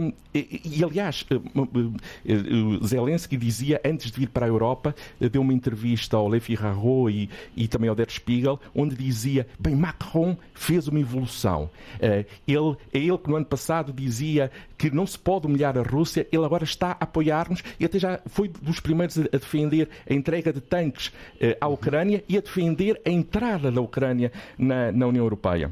[0.00, 5.42] um, e, e, aliás, um, um, Zelensky dizia, antes de vir para a Europa, deu
[5.42, 10.36] uma entrevista ao Le Figaro e, e também ao Der Spiegel, onde dizia, bem, Macron
[10.54, 11.70] fez uma evolução.
[11.96, 15.82] Uh, ele, é ele que no ano passado dizia que não se pode humilhar a
[15.82, 20.12] Rússia, ele agora está a apoiar-nos e até já foi dos primeiros a defender a
[20.12, 25.06] entrega de tanques uh, à Ucrânia e a defender a entrada da Ucrânia na, na
[25.06, 25.70] União Europeia.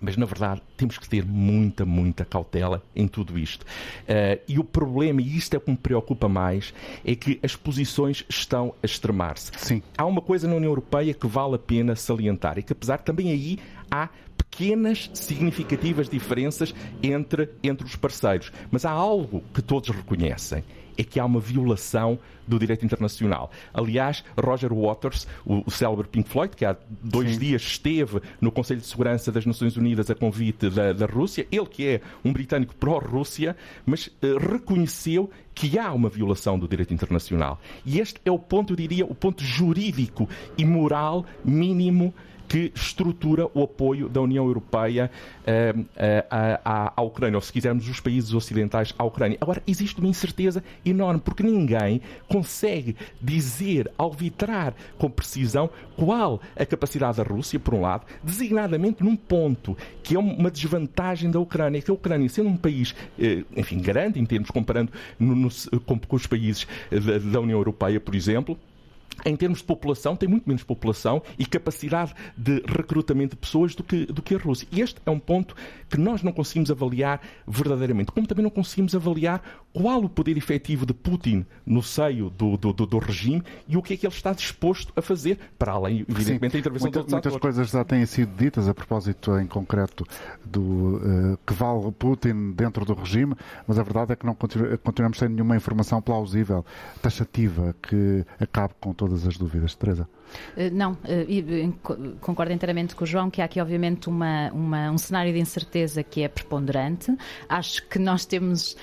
[0.00, 3.62] Mas, na verdade, temos que ter muita, muita cautela em tudo isto.
[3.62, 6.74] Uh, e o problema, e isto é o que me preocupa mais,
[7.04, 9.50] é que as posições estão a extremar-se.
[9.96, 13.30] Há uma coisa na União Europeia que vale a pena salientar, e que apesar também
[13.30, 13.58] aí
[13.90, 18.52] há pequenas, significativas diferenças entre, entre os parceiros.
[18.70, 20.62] Mas há algo que todos reconhecem
[20.96, 23.50] é que há uma violação do direito internacional.
[23.72, 27.38] Aliás, Roger Waters, o, o célebre Pink Floyd, que há dois Sim.
[27.38, 31.66] dias esteve no Conselho de Segurança das Nações Unidas a convite da, da Rússia, ele
[31.66, 37.60] que é um britânico pró-Rússia, mas uh, reconheceu que há uma violação do direito internacional.
[37.86, 40.28] E este é o ponto, eu diria, o ponto jurídico
[40.58, 42.12] e moral mínimo
[42.48, 45.86] que estrutura o apoio da União Europeia uh, uh,
[46.64, 49.38] à, à, Ucrânia, ou se quisermos, os países ocidentais à Ucrânia.
[49.40, 57.16] Agora, existe uma incerteza enorme, porque ninguém consegue dizer, alvitrar com precisão qual a capacidade
[57.18, 61.90] da Rússia, por um lado, designadamente num ponto que é uma desvantagem da Ucrânia, que
[61.90, 65.50] a Ucrânia, sendo um país, uh, enfim, grande em termos comparando no, no,
[65.84, 68.58] com, com, os países da, da União Europeia, por exemplo,
[69.24, 73.82] em termos de população, tem muito menos população e capacidade de recrutamento de pessoas do
[73.82, 74.66] que, do que a Rússia.
[74.72, 75.54] E este é um ponto
[75.88, 80.86] que nós não conseguimos avaliar verdadeiramente, como também não conseguimos avaliar qual o poder efetivo
[80.86, 84.14] de Putin no seio do, do, do, do regime e o que é que ele
[84.14, 88.06] está disposto a fazer, para além, evidentemente, Sim, da intervenção muita, Muitas coisas já têm
[88.06, 90.06] sido ditas a propósito, em concreto,
[90.44, 93.34] do uh, que vale Putin dentro do regime,
[93.66, 96.64] mas a verdade é que não continu continuamos sem nenhuma informação plausível,
[97.02, 99.74] taxativa, que acabe com todas as dúvidas.
[99.74, 100.08] Teresa?
[100.56, 104.98] Uh, não, uh, concordo inteiramente com o João que há aqui, obviamente, uma, uma, um
[104.98, 107.14] cenário de incerteza que é preponderante.
[107.48, 108.76] Acho que nós temos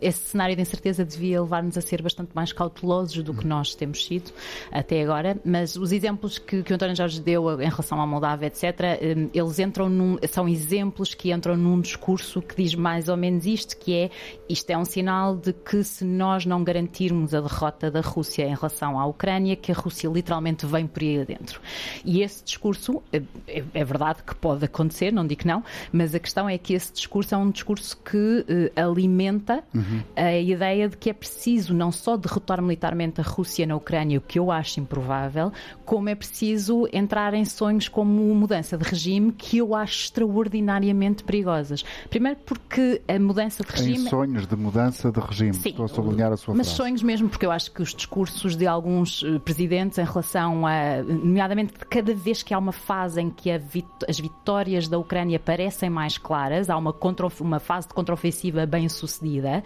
[0.00, 4.04] esse cenário de incerteza devia levar-nos a ser bastante mais cautelosos do que nós temos
[4.04, 4.32] sido
[4.70, 8.46] até agora, mas os exemplos que, que o António Jorge deu em relação à Moldávia,
[8.46, 9.00] etc.,
[9.32, 13.76] eles entram num, são exemplos que entram num discurso que diz mais ou menos isto,
[13.76, 14.10] que é
[14.48, 18.54] isto é um sinal de que se nós não garantirmos a derrota da Rússia em
[18.54, 21.60] relação à Ucrânia, que a Rússia literalmente vem por aí adentro.
[22.04, 25.62] E esse discurso, é, é, é verdade que pode acontecer, não digo que não,
[25.92, 30.02] mas a questão é que esse discurso é um discurso que uh, alimenta uhum.
[30.16, 34.20] a ideia de que é preciso não só derrotar militarmente a Rússia na Ucrânia, o
[34.20, 35.52] que eu acho improvável,
[35.84, 41.84] como é preciso entrar em sonhos como mudança de regime, que eu acho extraordinariamente perigosas.
[42.08, 44.06] Primeiro porque a mudança de regime...
[44.06, 46.76] Em sonhos de mudança de regime, Sim, estou a sublinhar a sua mas frase.
[46.76, 50.69] sonhos mesmo, porque eu acho que os discursos de alguns eh, presidentes em relação a,
[51.02, 55.90] nomeadamente cada vez que há uma fase em que vit as vitórias da Ucrânia parecem
[55.90, 56.94] mais claras, há uma,
[57.40, 59.62] uma fase de contraofensiva bem sucedida,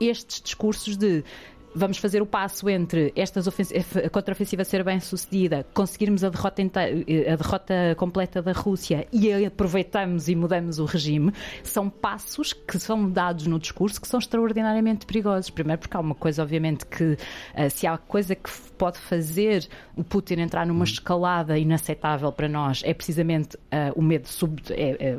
[0.00, 1.24] estes discursos de
[1.74, 3.40] vamos fazer o passo entre esta
[4.10, 10.34] contraofensiva ser bem sucedida, conseguirmos a derrota, a derrota completa da Rússia e aproveitamos e
[10.34, 15.50] mudamos o regime, são passos que são dados no discurso que são extraordinariamente perigosos.
[15.50, 17.16] Primeiro, porque há uma coisa, obviamente, que
[17.54, 22.80] eh, se há coisa que pode fazer o Putin entrar numa escalada inaceitável para nós,
[22.84, 25.16] é precisamente uh, o medo sub, é, é,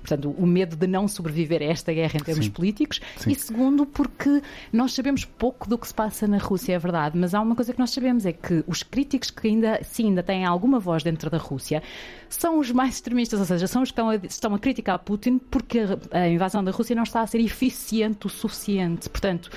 [0.00, 2.50] portanto, o medo de não sobreviver a esta guerra em termos Sim.
[2.50, 3.00] políticos.
[3.16, 3.30] Sim.
[3.30, 7.16] E segundo, porque nós sabemos pouco do que que se passa na Rússia, é verdade,
[7.16, 10.22] mas há uma coisa que nós sabemos, é que os críticos que ainda, sim, ainda
[10.22, 11.82] têm alguma voz dentro da Rússia
[12.28, 15.38] são os mais extremistas, ou seja, são os que estão a, estão a criticar Putin
[15.38, 19.08] porque a, invasão da Rússia não está a ser eficiente o suficiente.
[19.08, 19.50] Portanto,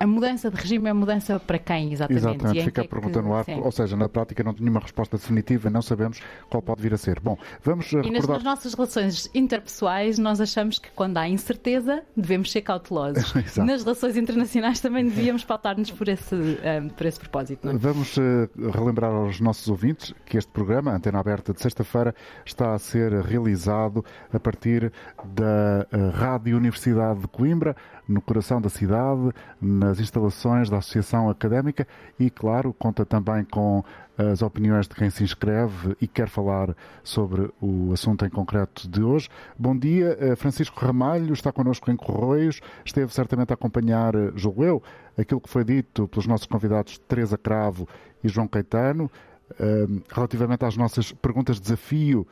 [0.00, 2.24] a mudança de regime é mudança para quem, exatamente?
[2.24, 3.60] Exatamente, fica a pergunta no ar, sim.
[3.60, 6.96] ou seja, na prática não tenho uma resposta definitiva, não sabemos qual pode vir a
[6.96, 7.20] ser.
[7.20, 8.36] Bom, vamos e recordar...
[8.36, 13.34] nas nossas relações interpessoais, nós achamos que quando há incerteza, devemos ser cautelosos.
[13.58, 17.68] nas relações internacionais também devíamos pautar-nos por esse, um, eh, por esse propósito.
[17.68, 17.72] É?
[17.74, 22.78] Vamos uh, relembrar aos nossos ouvintes que este programa, Antena Aberta de sexta-feira, está a
[22.78, 24.90] ser realizado a partir
[25.22, 27.76] da uh, Rádio Universidade de Coimbra,
[28.10, 31.86] no coração da cidade, nas instalações da Associação Académica
[32.18, 33.84] e, claro, conta também com
[34.18, 39.02] as opiniões de quem se inscreve e quer falar sobre o assunto em concreto de
[39.02, 39.28] hoje.
[39.58, 44.64] Bom dia, eh, Francisco Ramalho está connosco em Correios, esteve certamente a acompanhar, eh, julgo
[44.64, 44.82] eu,
[45.16, 47.88] aquilo que foi dito pelos nossos convidados Teresa Cravo
[48.22, 49.10] e João Caetano,
[49.58, 52.26] eh, relativamente às nossas perguntas de desafio.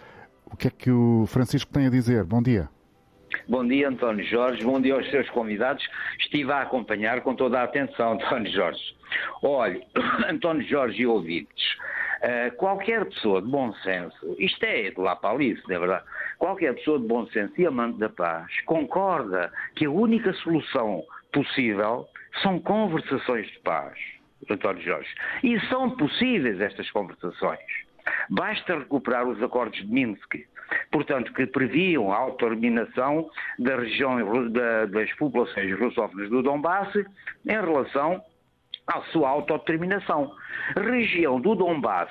[0.45, 2.25] O que é que o Francisco tem a dizer?
[2.25, 2.69] Bom dia.
[3.49, 4.65] Bom dia, António Jorge.
[4.65, 5.87] Bom dia aos seus convidados.
[6.19, 8.97] Estive a acompanhar com toda a atenção, António Jorge.
[9.43, 9.83] Olhe,
[10.29, 11.65] António Jorge e ouvintes,
[12.23, 16.05] uh, qualquer pessoa de bom senso, isto é de lá para Alice, não é verdade?
[16.39, 22.07] Qualquer pessoa de bom senso e amante da paz concorda que a única solução possível
[22.43, 23.99] são conversações de paz,
[24.49, 25.09] António Jorge.
[25.43, 27.59] E são possíveis estas conversações.
[28.31, 30.47] Basta recuperar os acordos de Minsk,
[30.91, 33.29] portanto, que previam a autodeterminação
[33.59, 36.95] da região da, das populações russófonas do Donbass
[37.47, 38.23] em relação
[38.87, 40.33] à sua autodeterminação.
[40.77, 42.11] Região do Donbass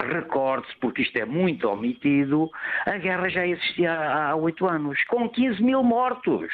[0.00, 2.50] recorde-se, porque isto é muito omitido,
[2.86, 6.50] a guerra já existia há oito anos, com 15 mil mortos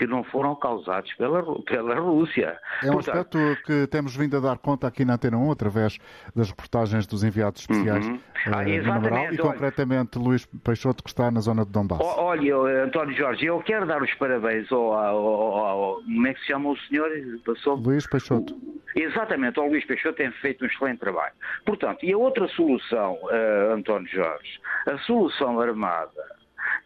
[0.00, 2.58] que não foram causados pela, pela Rússia.
[2.82, 5.98] É um Portanto, aspecto que temos vindo a dar conta aqui na Antena 1, através
[6.34, 8.18] das reportagens dos enviados especiais uhum.
[8.46, 12.00] ah, uh, Namoral, e concretamente Luís Peixoto, que está na zona de Donbass.
[12.00, 16.40] Olha, António Jorge, eu quero dar os parabéns ao, ao, ao, ao como é que
[16.40, 17.10] se chama o senhor?
[17.44, 17.74] Passou...
[17.74, 18.56] Luís Peixoto.
[18.96, 21.34] Exatamente, o Luís Peixoto tem feito um excelente trabalho.
[21.66, 26.24] Portanto, e a outra solução, uh, António Jorge, a solução armada,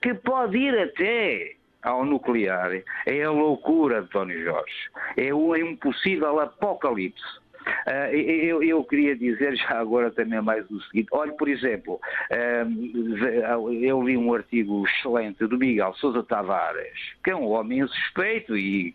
[0.02, 2.82] que pode ir até ao nuclear.
[3.06, 4.90] É a loucura, António Jorge.
[5.16, 7.44] É um impossível apocalipse.
[7.86, 11.98] Uh, eu, eu, queria dizer já agora também mais o seguinte: olhe, por exemplo,
[12.30, 18.54] uh, eu li um artigo excelente do Miguel Sousa Tavares, que é um homem suspeito
[18.54, 18.94] e,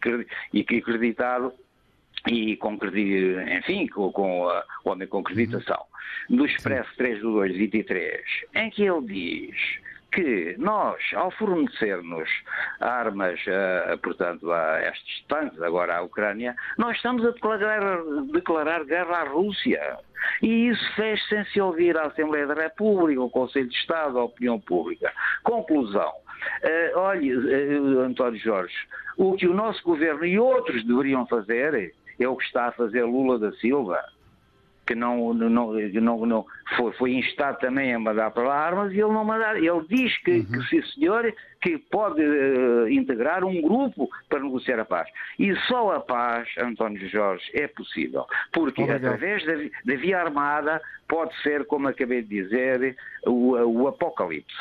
[0.54, 1.52] e que acreditado
[2.28, 2.78] e com
[3.58, 5.84] enfim, com, com uh, o homem com acreditação,
[6.30, 8.22] no Expresso 3 do 2, 23,
[8.54, 9.80] em que ele diz
[10.12, 12.30] que nós, ao fornecermos
[12.80, 19.22] armas, uh, portanto, a estes tanques, agora à Ucrânia, nós estamos a declarar, declarar guerra
[19.22, 19.98] à Rússia.
[20.42, 24.24] E isso fez sem se ouvir a Assembleia da República, o Conselho de Estado, a
[24.26, 25.12] opinião pública.
[25.44, 26.12] Conclusão.
[26.64, 28.76] Uh, olha, uh, António Jorge,
[29.18, 33.04] o que o nosso governo e outros deveriam fazer é o que está a fazer
[33.04, 34.02] Lula da Silva
[34.90, 38.96] que não, não, não, não foi, foi, instado também a mandar para lá armas e
[38.96, 39.56] ele não mandar.
[39.56, 40.46] Ele diz que, uhum.
[40.46, 45.08] que sim senhor, que pode uh, integrar um grupo para negociar a paz.
[45.38, 48.26] E só a paz, António Jorge, é possível.
[48.52, 49.06] Porque Obrigado.
[49.06, 49.54] através da,
[49.86, 52.96] da, via armada pode ser, como acabei de dizer,
[53.28, 54.58] o, o apocalipse.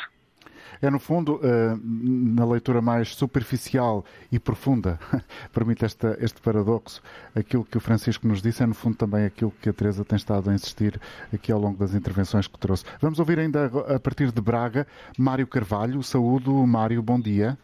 [0.81, 4.97] É, no fundo, eh, na leitura mais superficial e profunda,
[5.53, 7.01] permite esta, este paradoxo,
[7.35, 10.15] aquilo que o Francisco nos disse é, no fundo, também aquilo que a Teresa tem
[10.15, 10.99] estado a insistir
[11.33, 12.85] aqui ao longo das intervenções que trouxe.
[13.01, 14.87] Vamos ouvir ainda a partir de Braga,
[15.17, 16.01] Mário Carvalho.
[16.01, 17.57] Saúdo, Mário, bom dia.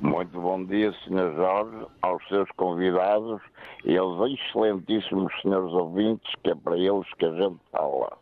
[0.00, 1.34] Muito bom dia, Sr.
[1.36, 3.40] Jorge, aos seus convidados
[3.84, 8.16] e aos excelentíssimos senhores ouvintes, que é para eles que a gente fala.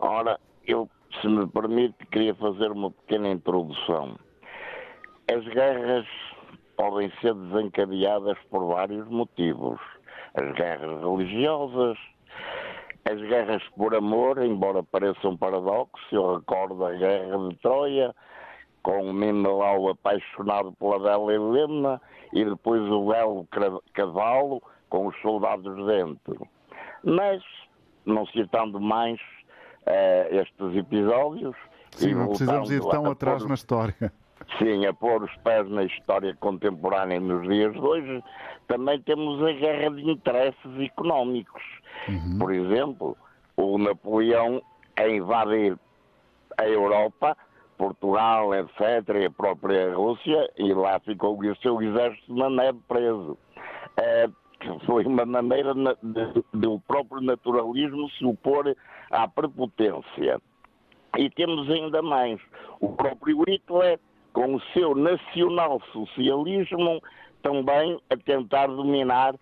[0.00, 0.88] Ora, eu
[1.20, 4.16] se me permite, queria fazer uma pequena introdução.
[5.32, 6.06] As guerras
[6.76, 9.80] podem ser desencadeadas por vários motivos.
[10.34, 11.98] As guerras religiosas,
[13.04, 18.14] as guerras por amor, embora pareça um paradoxo, eu recordo a guerra de Troia,
[18.82, 22.00] com o Menelau apaixonado pela bela Helena
[22.32, 23.48] e depois o belo
[23.92, 26.46] cavalo com os soldados dentro.
[27.02, 27.42] Mas,
[28.04, 29.20] não citando mais,
[29.88, 31.56] uh, estes episódios.
[31.90, 34.12] Sim, não precisamos ir tão atrás pôr, na história.
[34.58, 38.22] Sim, a pôr os pés na história contemporânea nos dias de hoje,
[38.66, 41.62] também temos a guerra de interesses económicos.
[42.08, 42.38] Uhum.
[42.38, 43.16] Por exemplo,
[43.56, 44.62] o Napoleão
[44.96, 45.78] a invadir
[46.56, 47.36] a Europa,
[47.76, 53.38] Portugal, etc., e a própria Rússia, e lá ficou o seu exército na neve preso.
[53.98, 54.32] Uh,
[54.86, 55.72] foi uma maneira
[56.52, 58.74] do próprio naturalismo se opor
[59.10, 60.40] à prepotência.
[61.16, 62.40] E temos ainda mais.
[62.80, 63.98] O próprio Hitler,
[64.32, 67.02] com o seu nacional-socialismo,
[67.42, 69.34] também a tentar dominar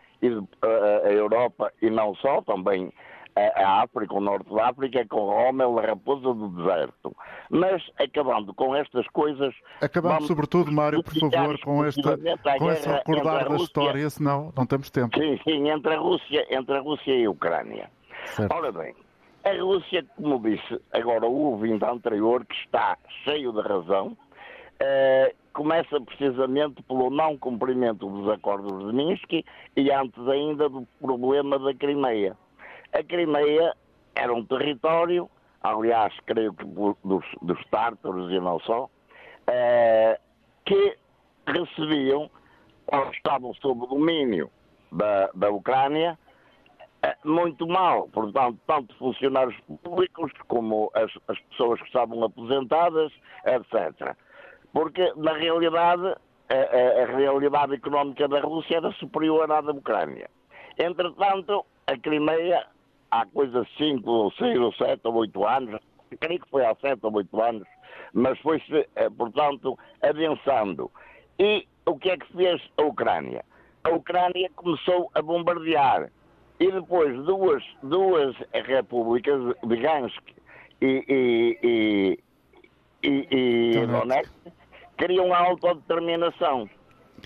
[1.03, 2.93] a Europa e não só, também
[3.37, 7.15] a África, o norte da África, com Rommel, a raposa do deserto.
[7.51, 9.55] Mas, acabando com estas coisas...
[9.81, 12.19] Acabando, sobretudo, Mário, por favor, com, esta,
[12.59, 15.19] com esse recordar da história, senão não temos tempo.
[15.19, 17.91] Sim, sim, entre a Rússia, entre a Rússia e a Ucrânia.
[18.25, 18.53] Certo.
[18.53, 18.95] Ora bem,
[19.45, 24.17] a Rússia, como disse agora o ouvinte anterior, que está cheio de razão,
[24.81, 29.45] eh, começa precisamente pelo não cumprimento dos acordos de Minsk
[29.77, 32.37] e antes ainda do problema da Crimeia.
[32.93, 33.75] A Crimeia
[34.15, 35.29] era um território,
[35.63, 38.89] aliás, creio que dos, dos tártaros e não só,
[39.47, 40.19] eh,
[40.65, 40.97] que
[41.47, 42.31] recebiam,
[42.87, 44.51] quando estavam sob domínio
[44.91, 46.19] da, da Ucrânia,
[47.03, 48.09] eh, muito mal.
[48.09, 53.13] Portanto, tanto funcionários públicos como as, as pessoas que estavam aposentadas,
[53.45, 54.17] etc.
[54.73, 56.15] Porque, na realidade,
[56.49, 60.31] a, a, a realidade económica da Rússia era superior à da Ucrânia.
[60.79, 62.67] Entretanto, a Crimeia
[63.21, 65.81] há coisa de 5 ou 6 ou 7 ou 8 anos,
[66.21, 67.69] creio que foi há 7 ou 8 anos,
[68.13, 70.91] mas foi-se, eh, portanto, adensando.
[71.39, 73.45] E o que é que fez a Ucrânia?
[73.85, 76.11] A Ucrânia começou a bombardear
[76.59, 80.23] e depois duas, duas repúblicas, Lugansk
[80.81, 82.19] e, e, e,
[83.03, 84.33] e, e Donetsk,
[84.99, 86.69] queriam a autodeterminação.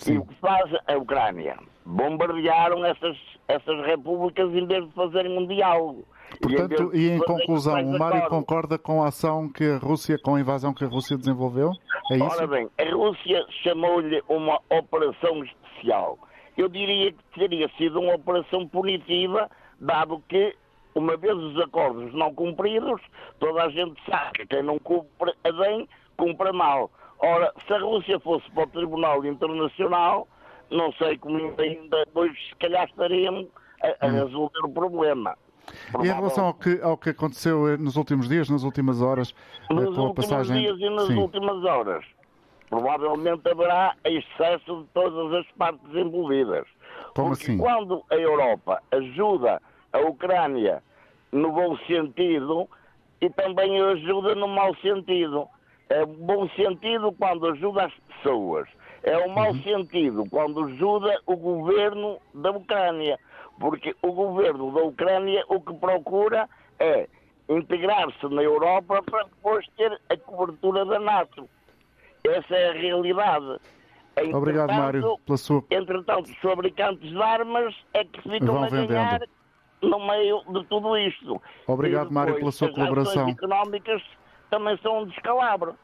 [0.01, 0.15] Sim.
[0.15, 1.57] E o que faz a Ucrânia?
[1.85, 6.07] Bombardearam essas, essas repúblicas em vez de fazerem um diálogo.
[6.41, 10.37] Portanto, e, e em conclusão, o Mário concorda com a ação que a Rússia, com
[10.37, 11.73] a invasão que a Rússia desenvolveu?
[12.11, 12.25] É isso?
[12.25, 16.19] Ora bem, a Rússia chamou-lhe uma operação especial.
[16.57, 20.55] Eu diria que teria sido uma operação punitiva, dado que,
[20.95, 23.01] uma vez os acordos não cumpridos,
[23.39, 26.91] toda a gente sabe que quem não cumpre a bem, cumpre mal.
[27.23, 30.27] Ora, se a Rússia fosse para o Tribunal Internacional,
[30.71, 33.47] não sei como ainda hoje, se calhar estaríamos
[33.83, 34.25] a, a hum.
[34.25, 35.37] resolver o problema.
[36.03, 39.35] E em relação ao que, ao que aconteceu eh, nos últimos dias, nas últimas horas,
[39.71, 40.61] eh, nos com a passagem...
[40.61, 41.19] dias e nas Sim.
[41.19, 42.05] últimas horas,
[42.69, 46.67] provavelmente haverá excesso de todas as partes envolvidas.
[47.15, 47.59] Como Porque assim?
[47.59, 49.61] quando a Europa ajuda
[49.93, 50.83] a Ucrânia
[51.33, 52.69] no bom sentido
[53.21, 55.49] e também ajuda no mau sentido.
[55.91, 58.69] É bom sentido quando ajuda as pessoas.
[59.03, 59.63] É o mau uhum.
[59.63, 63.19] sentido quando ajuda o governo da Ucrânia.
[63.59, 67.09] Porque o governo da Ucrânia o que procura é
[67.49, 71.49] integrar-se na Europa para depois ter a cobertura da NATO.
[72.25, 73.59] Essa é a realidade.
[74.13, 75.65] Entretanto, Obrigado, Mário, pela sua...
[75.71, 79.31] Entretanto, os fabricantes de armas é que ficam Vão a ganhar vendendo.
[79.83, 81.43] no meio de tudo isto.
[81.67, 83.27] Obrigado, Mário, pela sua colaboração.
[83.27, 84.03] As económicas
[84.51, 85.75] também são um descalabro.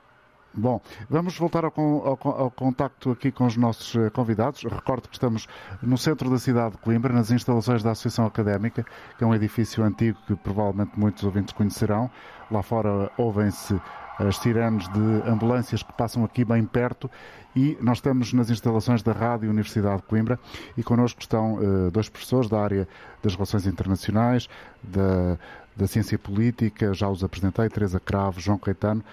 [0.58, 4.62] Bom, vamos voltar ao, ao, ao, contacto aqui com os nossos eh, convidados.
[4.62, 5.46] Recordo que estamos
[5.82, 8.82] no centro da cidade de Coimbra, nas instalações da Associação Académica,
[9.18, 12.10] que é um edifício antigo que provavelmente muitos ouvintes conhecerão.
[12.50, 13.78] Lá fora ouvem-se
[14.18, 17.10] as sirenes de ambulâncias que passam aqui bem perto
[17.54, 20.38] e nós estamos nas instalações da Rádio Universidade de Coimbra
[20.76, 22.88] e connosco estão uh, dois professores da área
[23.22, 24.48] das Relações Internacionais,
[24.82, 25.38] da,
[25.76, 29.04] da Ciência Política, já os apresentei, Teresa Cravo, João Caetano.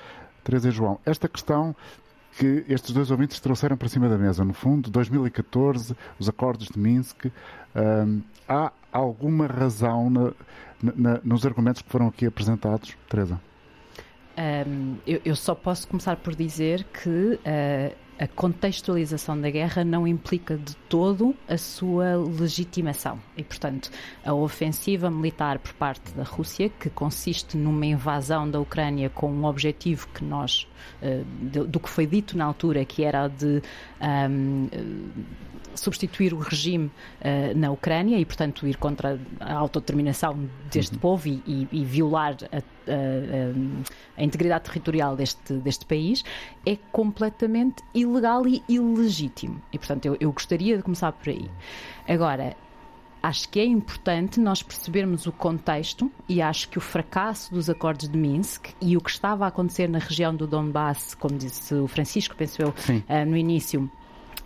[0.44, 1.76] Teresa e João, esta questão
[2.38, 6.80] que estes dois ouvintes trouxeram para cima da mesa, no fundo, 2014, os acordos de
[6.80, 7.26] Minsk,
[7.76, 10.34] um, há alguma razão na,
[10.82, 13.40] na, nos argumentos que foram aqui apresentados, Teresa?
[14.36, 20.08] Um, eu, eu, só posso começar por dizer que uh, a contextualização da guerra não
[20.08, 23.20] implica de todo a sua legitimação.
[23.36, 23.90] E, portanto,
[24.24, 29.46] a ofensiva militar por parte da Rússia, que consiste numa invasão da Ucrânia com um
[29.46, 30.68] objetivo que nós,
[31.02, 31.24] uh,
[31.68, 33.62] do, que foi dito na altura, que era de
[34.30, 34.70] um,
[35.76, 41.00] substituir o regime uh, na Ucrânia e, portanto, ir contra a autodeterminação deste uhum.
[41.00, 46.24] povo e, e, e violar a, a, a, integridade territorial deste, deste país,
[46.66, 49.62] é completamente ilegal e ilegítimo.
[49.72, 51.50] E, portanto, eu, eu gostaria de começar por aí.
[52.08, 52.56] Agora,
[53.22, 58.10] acho que é importante nós percebermos o contexto e acho que o fracasso dos acordos
[58.10, 61.88] de Minsk e o que estava a acontecer na região do Donbass, como disse o
[61.88, 63.90] Francisco, penso eu, uh, no início,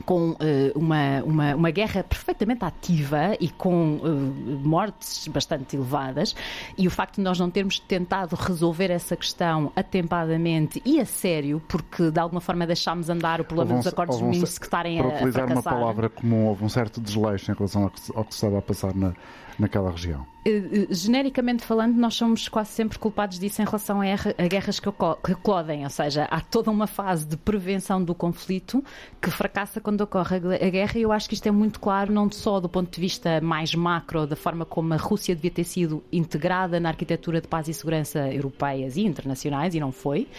[0.05, 0.37] com uh,
[0.75, 4.07] uma, uma, uma, guerra perfeitamente ativa e com uh,
[4.63, 6.35] mortes bastante elevadas,
[6.77, 11.61] e o facto de nós não termos tentado resolver essa questão atempadamente e a sério,
[11.67, 15.01] porque de alguma forma deixámos andar o problema dos acordos de Minsk que estarem a,
[15.01, 15.05] a.
[15.05, 18.33] Para utilizar uma palavra comum, houve um certo desleixo em relação ao que, ao que
[18.33, 19.13] estava a passar na,
[19.59, 20.25] naquela região?
[20.47, 24.87] Eh, eh, genericamente falando, nós somos quase sempre culpados disso em relação a, guerras que
[24.87, 28.81] eclodem, ou seja, há toda uma fase de prevenção do conflito
[29.21, 32.31] que fracassa quando ocorre a guerra e eu acho que isto é muito claro, não
[32.31, 36.01] só do ponto de vista mais macro, da forma como a Rússia devia ter sido
[36.13, 40.29] integrada na arquitetura de paz e segurança europeias e internacionais, e não foi,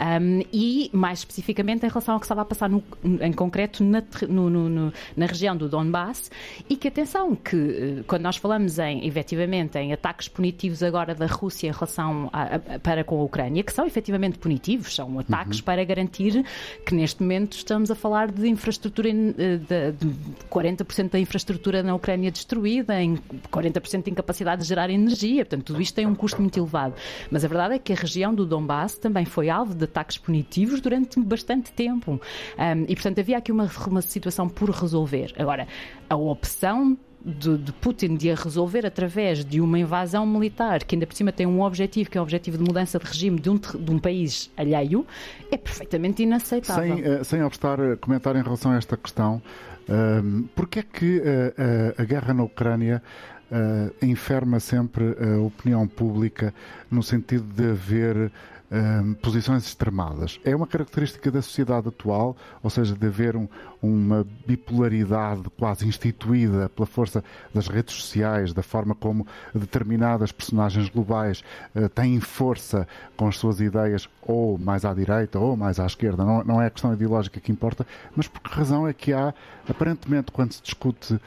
[0.00, 4.02] um, e mais especificamente em relação ao que estava a passar no, em concreto na,
[4.26, 6.30] no, no, na região do Donbass,
[6.68, 11.14] e que atenção, que eh, quando nós falamos falamos em, efetivamente, em ataques punitivos agora
[11.14, 15.18] da Rússia em relação a, a, para com a Ucrânia, que são efetivamente punitivos, são
[15.18, 15.64] ataques uhum.
[15.64, 16.44] para garantir
[16.84, 20.14] que neste momento estamos a falar de infraestrutura, eh, de, de
[20.50, 23.16] 40% da infraestrutura na Ucrânia destruída, em
[23.50, 26.94] 40% de incapacidade de gerar energia, portanto tudo isto tem um custo muito elevado.
[27.30, 30.80] Mas a verdade é que a região do Donbass também foi alvo de ataques punitivos
[30.80, 32.20] durante bastante tempo.
[32.58, 35.32] Um, e portanto havia aqui uma, uma situação por resolver.
[35.38, 35.66] Agora,
[36.08, 41.06] a opção de, de, Putin de a resolver através de uma invasão militar, que ainda
[41.06, 43.56] por cima tem um objetivo, que é o objetivo de mudança de regime de um,
[43.56, 45.06] de um país alheio,
[45.50, 46.96] é perfeitamente inaceitável.
[46.96, 49.42] Sem, uh, sem obstar a comentar em relação a esta questão,
[49.88, 53.02] uh, porquê é que uh, a guerra na Ucrânia
[53.50, 56.54] uh, enferma sempre a opinião pública
[56.90, 58.32] no sentido de haver
[58.70, 60.38] um, posições extremadas.
[60.44, 63.48] É uma característica da sociedade atual, ou seja, de haver um,
[63.82, 71.42] uma bipolaridade quase instituída pela força das redes sociais, da forma como determinadas personagens globais
[71.74, 76.24] uh, têm força com as suas ideias, ou mais à direita ou mais à esquerda.
[76.24, 79.34] Não, não é a questão ideológica que importa, mas por que razão é que há,
[79.68, 81.20] aparentemente, quando se discute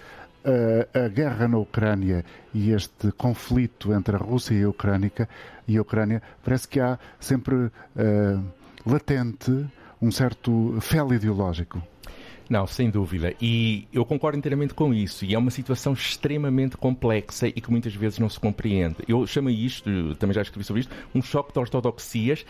[0.43, 2.23] a, guerra na Ucrânia
[2.53, 5.11] e este conflito entre a Rússia e a Ucrânia,
[5.67, 7.71] e a Ucrânia parece que há sempre uh,
[8.85, 9.65] latente
[10.01, 11.81] um certo fel ideológico.
[12.49, 13.33] Não, sem dúvida.
[13.41, 15.25] E eu concordo inteiramente com isso.
[15.25, 18.97] E é uma situação extremamente complexa e que muitas vezes não se compreende.
[19.07, 22.45] Eu chamo isto, também já escrevi sobre isto, um choque de ortodoxias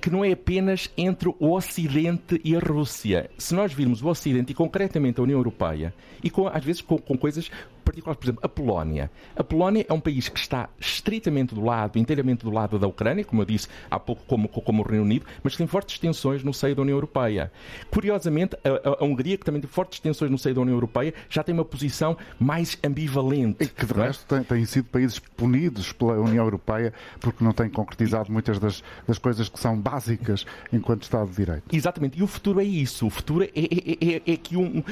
[0.00, 3.30] que não é apenas entre o Ocidente e a Rússia.
[3.38, 6.98] Se nós virmos o Ocidente e concretamente a União Europeia, e com, às vezes com,
[6.98, 7.50] com coisas
[7.88, 9.10] particulares, por exemplo, a Polónia.
[9.34, 13.24] A Polónia é um país que está estritamente do lado, inteiramente do lado da Ucrânia,
[13.24, 16.52] como eu disse há pouco, como, como o Reino Unido, mas tem fortes tensões no
[16.52, 17.50] seio da União Europeia.
[17.90, 21.42] Curiosamente, a, a, Hungria, que também tem fortes tensões no seio da União Europeia, já
[21.42, 23.64] tem uma posição mais ambivalente.
[23.64, 24.04] E que, de é?
[24.04, 28.82] resto, têm tem sido países punidos pela União Europeia porque não têm concretizado muitas das,
[29.06, 31.62] das coisas que são básicas enquanto Estado de Direito.
[31.72, 32.18] Exatamente.
[32.18, 33.06] E o futuro é isso.
[33.06, 34.82] O futuro é, é, é, é que um,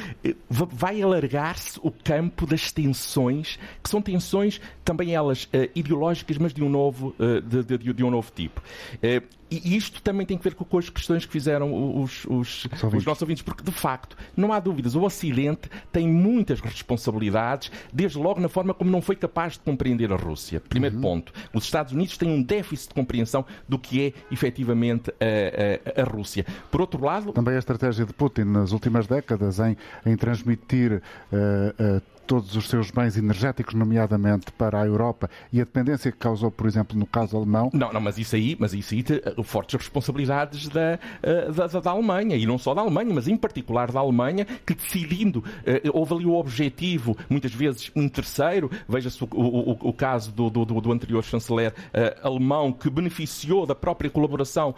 [0.48, 6.54] vai alargar-se o campo das tensões tensões, que são tensões também elas uh, ideológicas, mas
[6.54, 8.62] de um novo, uh, de, de, de, um novo tipo.
[8.94, 13.04] Uh, e isto também tem que ver com as questões que fizeram os, os, os,
[13.04, 18.40] nossos ouvintes, porque de facto, não há dúvidas, o Ocidente tem muitas responsabilidades, desde logo
[18.40, 20.60] na forma como não foi capaz de compreender a Rússia.
[20.68, 21.02] Primeiro uhum.
[21.02, 21.32] ponto.
[21.54, 26.04] Os Estados Unidos têm um déficit de compreensão do que é efetivamente a, a, a,
[26.04, 26.44] Rússia.
[26.70, 27.32] Por outro lado.
[27.32, 31.00] Também a estratégia de Putin nas últimas décadas em, em transmitir
[31.32, 36.18] uh, uh, todos os seus bens energéticos, nomeadamente para a Europa, e a dependência que
[36.18, 37.70] causou, por exemplo, no caso alemão.
[37.72, 39.04] Não, não, mas isso aí, mas isso aí
[39.44, 43.92] fortes responsabilidades da, eh, da, da, Alemanha, e não só da Alemanha, mas em particular
[43.92, 49.28] da Alemanha, que decidindo, eh, houve ali o objetivo, muitas vezes um terceiro, veja-se o,
[49.32, 54.74] o, o, caso do, do, do, anterior chanceler uh, alemão, que beneficiou da própria colaboração.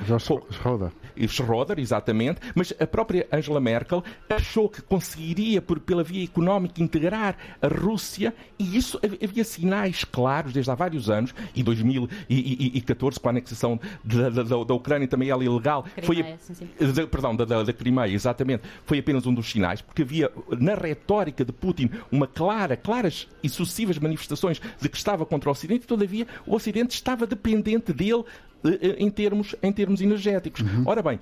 [0.51, 0.93] Schroeder.
[1.29, 7.37] Schroeder, exatamente, mas a própria Angela Merkel achou que conseguiria, por, pela via económica, integrar
[7.61, 13.31] a Rússia, e isso havia sinais claros desde há vários anos, e 2014, com a
[13.31, 15.85] anexação da, da, da Ucrânia também ela ilegal.
[15.97, 17.07] Crimeia, foi, sim, sim.
[17.07, 18.63] perdão, da, da, da Crimeia, exatamente.
[18.85, 23.49] Foi apenas um dos sinais, porque havia na retórica de Putin uma clara, claras e
[23.49, 28.25] sucessivas manifestações de que estava contra o Ocidente, e todavia o Ocidente estava dependente dele
[28.65, 30.61] eh, eh, em termos, em termos energéticos.
[30.61, 30.83] Uhum.
[30.85, 31.21] Ora bem,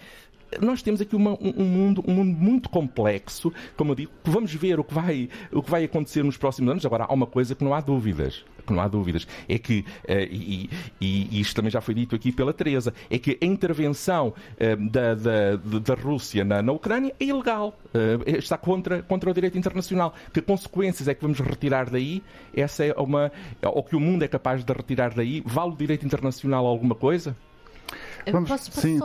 [0.60, 4.78] nós temos aqui uma, um, mundo, um mundo muito complexo, como eu digo, vamos ver
[4.78, 6.86] o que, vai, o que vai acontecer nos próximos anos.
[6.86, 10.12] Agora, há uma coisa que não há dúvidas, que não há dúvidas, é que, uh,
[10.30, 10.70] e,
[11.00, 15.14] e, isto também já foi dito aqui pela Teresa, é que a intervenção uh, da,
[15.14, 20.14] da, da Rússia na, na Ucrânia é ilegal, uh, está contra, contra o direito internacional.
[20.32, 22.22] Que consequências é que vamos retirar daí?
[22.54, 23.30] Essa é uma,
[23.62, 25.42] ou que o mundo é capaz de retirar daí?
[25.44, 27.36] Vale o direito internacional alguma coisa?
[28.30, 28.48] Vamos...
[28.48, 28.98] Posso, posso Sim,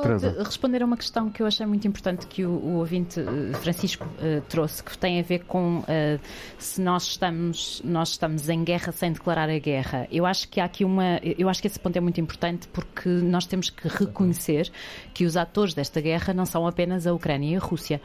[0.44, 4.06] responder a uma questão que eu achei muito importante que o, o ouvinte uh, Francisco
[4.06, 6.20] uh, trouxe, que tem a ver com uh,
[6.58, 10.08] se nós estamos, nós estamos em guerra sem declarar a guerra.
[10.12, 11.20] Eu acho que há aqui uma.
[11.38, 14.72] Eu acho que esse ponto é muito importante porque nós temos que reconhecer
[15.14, 18.02] que os atores desta guerra não são apenas a Ucrânia e a Rússia.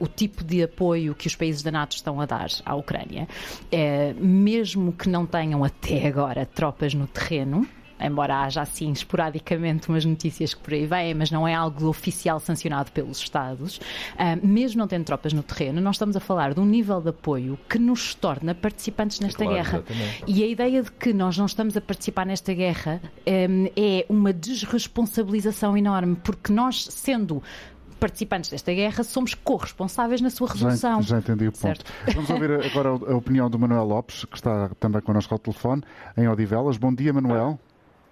[0.00, 3.28] o tipo de apoio que os países da NATO estão a dar à Ucrânia,
[4.18, 7.66] mesmo que não tenham até agora tropas no terreno,
[8.00, 12.40] embora haja assim esporadicamente umas notícias que por aí vêm, mas não é algo oficial
[12.40, 16.60] sancionado pelos Estados, uh, mesmo não tendo tropas no terreno, nós estamos a falar de
[16.60, 19.84] um nível de apoio que nos torna participantes nesta claro, guerra.
[19.88, 20.24] Exatamente.
[20.26, 24.32] E a ideia de que nós não estamos a participar nesta guerra um, é uma
[24.32, 27.42] desresponsabilização enorme, porque nós, sendo
[27.98, 31.02] participantes desta guerra somos corresponsáveis na sua resolução.
[31.02, 31.60] Já, já entendi o ponto.
[31.60, 31.92] Certo.
[32.14, 35.82] Vamos ouvir agora a opinião do Manuel Lopes, que está também connosco ao telefone,
[36.16, 36.76] em Odivelas.
[36.76, 37.58] Bom dia, Manuel.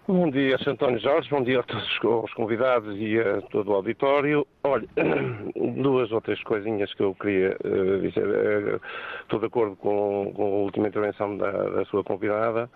[0.07, 0.59] Bom dia.
[0.66, 4.46] António Jorge, bom dia a todos os convidados e a todo o auditório.
[4.62, 4.86] Olha,
[5.82, 8.26] duas ou três coisinhas que eu queria uh, dizer.
[8.26, 8.80] Uh,
[9.22, 12.68] estou de acordo com, com, a última intervenção da, da sua convidada,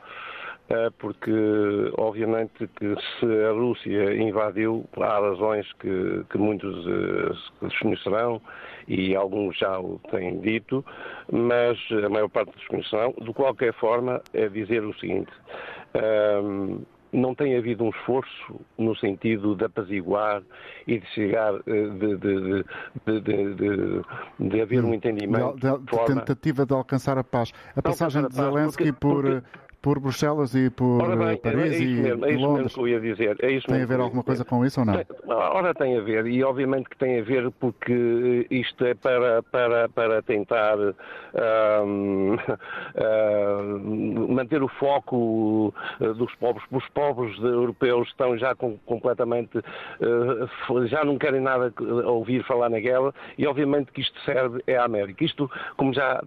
[0.70, 1.30] uh, porque
[1.98, 6.86] obviamente que se a Rússia invadiu, há razões que, que muitos
[7.60, 8.40] desconhecerão
[8.88, 10.82] e alguns já o têm dito,
[11.30, 13.14] mas a maior parte desconhecerão.
[13.20, 15.30] De qualquer forma, é dizer o seguinte
[17.12, 20.42] não tem havido um esforço no sentido de apaziguar
[20.86, 22.64] e de chegar, de, de,
[23.20, 25.56] de, de haver um entendimento.
[25.56, 27.52] De, tentativa de alcançar a paz.
[27.74, 29.22] A passagem de Zelensky por.
[29.22, 29.42] Porque
[29.80, 32.62] por Bruxelas e por bem, Paris é e, mesmo, é isso Londres.
[32.62, 33.36] Mesmo que eu ia dizer.
[33.40, 35.00] É tem a ver alguma coisa com isso ou não?
[35.26, 39.88] Ora, tem a ver, e obviamente que tem a ver porque isto é para, para,
[39.88, 40.76] para tentar
[41.84, 46.62] um, uh, manter o foco dos povos.
[46.70, 51.72] Os povos europeus estão já com, completamente, uh, já não querem nada
[52.04, 55.24] ouvir falar na guerra e obviamente que isto serve é a América.
[55.24, 56.22] Isto, como já,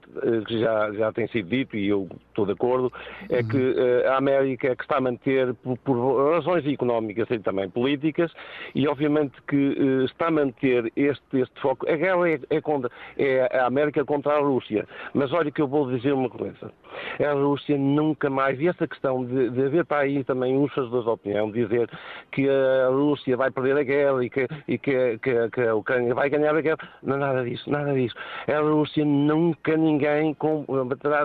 [0.49, 2.91] já, já tem sido dito, e eu estou de acordo,
[3.29, 7.39] é que uh, a América é que está a manter, por, por, razões económicas e
[7.39, 8.31] também políticas,
[8.73, 11.89] e obviamente que uh, está a manter este, este foco.
[11.89, 14.87] A guerra é, é, contra, é a América contra a Rússia.
[15.13, 16.71] Mas olha que eu vou dizer uma coisa.
[17.19, 21.09] A Rússia nunca mais, e essa questão de, de haver para aí também fazedores de
[21.11, 21.89] opinião, dizer
[22.31, 26.13] que a Rússia vai perder a guerra e que, e que, que, que a Ucrânia
[26.13, 28.15] vai ganhar a guerra, não nada disso, nada disso.
[28.47, 30.35] A Rússia nunca ninguém,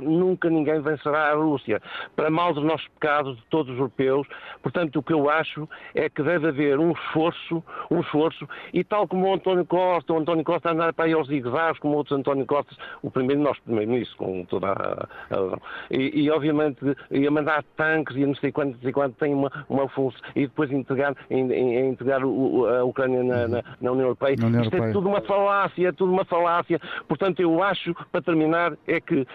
[0.03, 1.81] nunca ninguém vencerá a Rússia
[2.15, 4.27] para mal dos nossos pecados, de todos os europeus.
[4.63, 9.07] Portanto, o que eu acho é que deve haver um esforço, um esforço, e tal
[9.09, 11.49] como o António Costa, o António Costa andar para aí aos zigue
[11.81, 15.61] como outros António Costas, o primeiro, nosso primeiro-ministro, com toda a, razão.
[15.91, 16.79] E, e, obviamente,
[17.11, 20.71] ia mandar tanques e não sei quantos e quantos tem uma, uma função, e depois
[20.71, 24.37] entregar, em, em, entregar o, a Ucrânia na, na, na União Europeia.
[24.39, 24.91] Na União Isto Europeia.
[24.91, 26.81] é tudo uma falácia, é tudo uma falácia.
[27.09, 29.27] Portanto, eu acho, para terminar, é que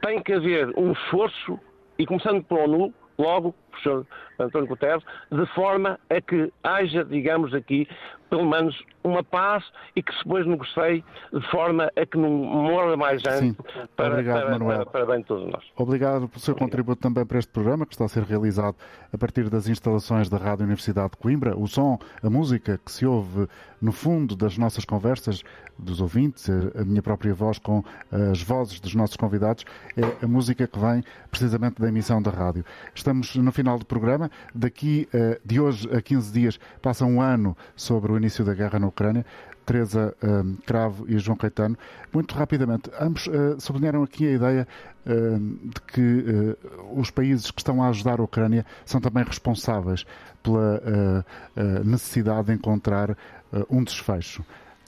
[0.00, 1.58] tem que haver um esforço
[1.98, 4.06] e começando pela ONU, logo, professor
[4.38, 7.88] António Guterres, de forma a que haja, digamos aqui,
[8.30, 9.64] pelo menos uma paz
[9.96, 13.56] e que depois negocie de forma a que não morra mais gente
[13.96, 14.78] para, Obrigado, para, Manuel.
[14.78, 15.64] Para, para, bem de todos nós.
[15.76, 16.70] Obrigado pelo seu Obrigado.
[16.70, 18.76] contributo também para este programa, que está a ser realizado
[19.12, 21.56] a partir das instalações da Rádio Universidade de Coimbra.
[21.56, 23.48] O som, a música que se ouve
[23.80, 25.42] no fundo das nossas conversas,
[25.78, 29.64] dos ouvintes, a minha própria voz com as vozes dos nossos convidados,
[29.96, 32.64] é a música que vem precisamente da emissão da rádio.
[33.08, 34.30] Estamos no final do programa.
[34.54, 38.78] Daqui eh, de hoje a 15 dias passa um ano sobre o início da guerra
[38.78, 39.24] na Ucrânia.
[39.64, 41.74] Teresa um, Cravo e João Caetano.
[42.12, 44.68] Muito rapidamente, ambos uh, sublinharam aqui a ideia
[45.06, 46.24] de que
[46.94, 50.04] os países que estão a ajudar a Ucrânia são também responsáveis
[50.42, 51.24] pela
[51.82, 53.16] necessidade de encontrar
[53.70, 54.44] um desfecho.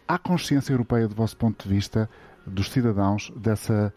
[0.06, 2.08] Há consciência europeia, do vosso ponto de vista,
[2.46, 3.94] dos cidadãos, dessa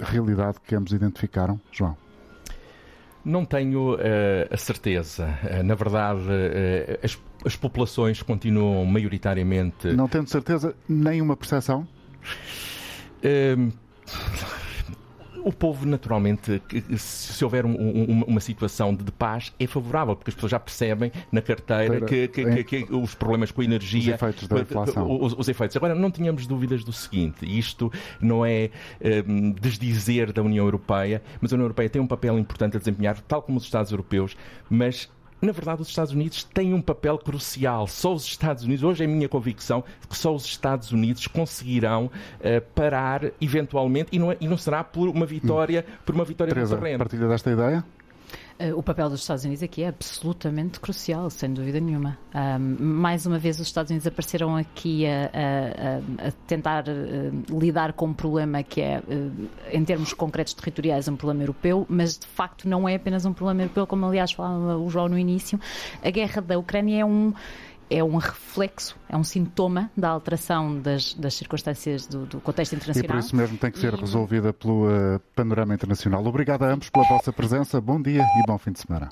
[0.00, 1.60] realidade que ambos identificaram?
[1.72, 2.03] João?
[3.24, 3.98] Não tenho uh,
[4.50, 5.38] a certeza.
[5.42, 9.88] Uh, na verdade, uh, as, as, populações continuam maioritariamente.
[9.92, 11.86] Não tendo certeza, nenhuma percepção?
[15.44, 16.62] O povo, naturalmente,
[16.96, 21.12] se houver um, um, uma situação de paz, é favorável, porque as pessoas já percebem
[21.30, 24.14] na carteira que, que, que, que, os problemas com a energia.
[24.14, 25.20] Os efeitos da inflação.
[25.20, 25.76] Os, os, efeitos.
[25.76, 28.70] Agora, não tínhamos dúvidas do seguinte: isto não é
[29.28, 33.20] um, desdizer da União Europeia, mas a União Europeia tem um papel importante a desempenhar,
[33.22, 34.36] tal como os Estados europeus,
[34.70, 35.10] mas
[35.44, 37.86] na verdade, os Estados Unidos têm um papel crucial.
[37.86, 42.06] Só os Estados Unidos, hoje é a minha convicção, que só os Estados Unidos conseguirão
[42.06, 46.52] uh, parar eventualmente, e não, é, e não, será por uma vitória, por uma vitória
[46.52, 46.98] Teresa, no terreno.
[46.98, 47.84] partilha desta ideia?
[48.60, 52.16] Uh, o papel dos Estados Unidos aqui é absolutamente crucial, sem dúvida nenhuma.
[52.32, 55.30] Um, mais uma vez, os Estados Unidos apareceram aqui a,
[56.22, 61.08] a, a tentar uh, lidar com um problema que é, uh, em termos concretos territoriais,
[61.08, 64.76] um problema europeu, mas de facto não é apenas um problema europeu, como aliás falava
[64.78, 65.58] o João no início.
[66.00, 67.32] A guerra da Ucrânia é um
[67.94, 73.10] é um reflexo, é um sintoma da alteração das, das circunstâncias do, do, contexto internacional.
[73.10, 73.96] E por isso mesmo tem que ser e...
[73.96, 76.24] resolvida pelo uh, panorama internacional.
[76.26, 79.10] Obrigado a ambos pela vossa presença, bom dia e bom fim de semana.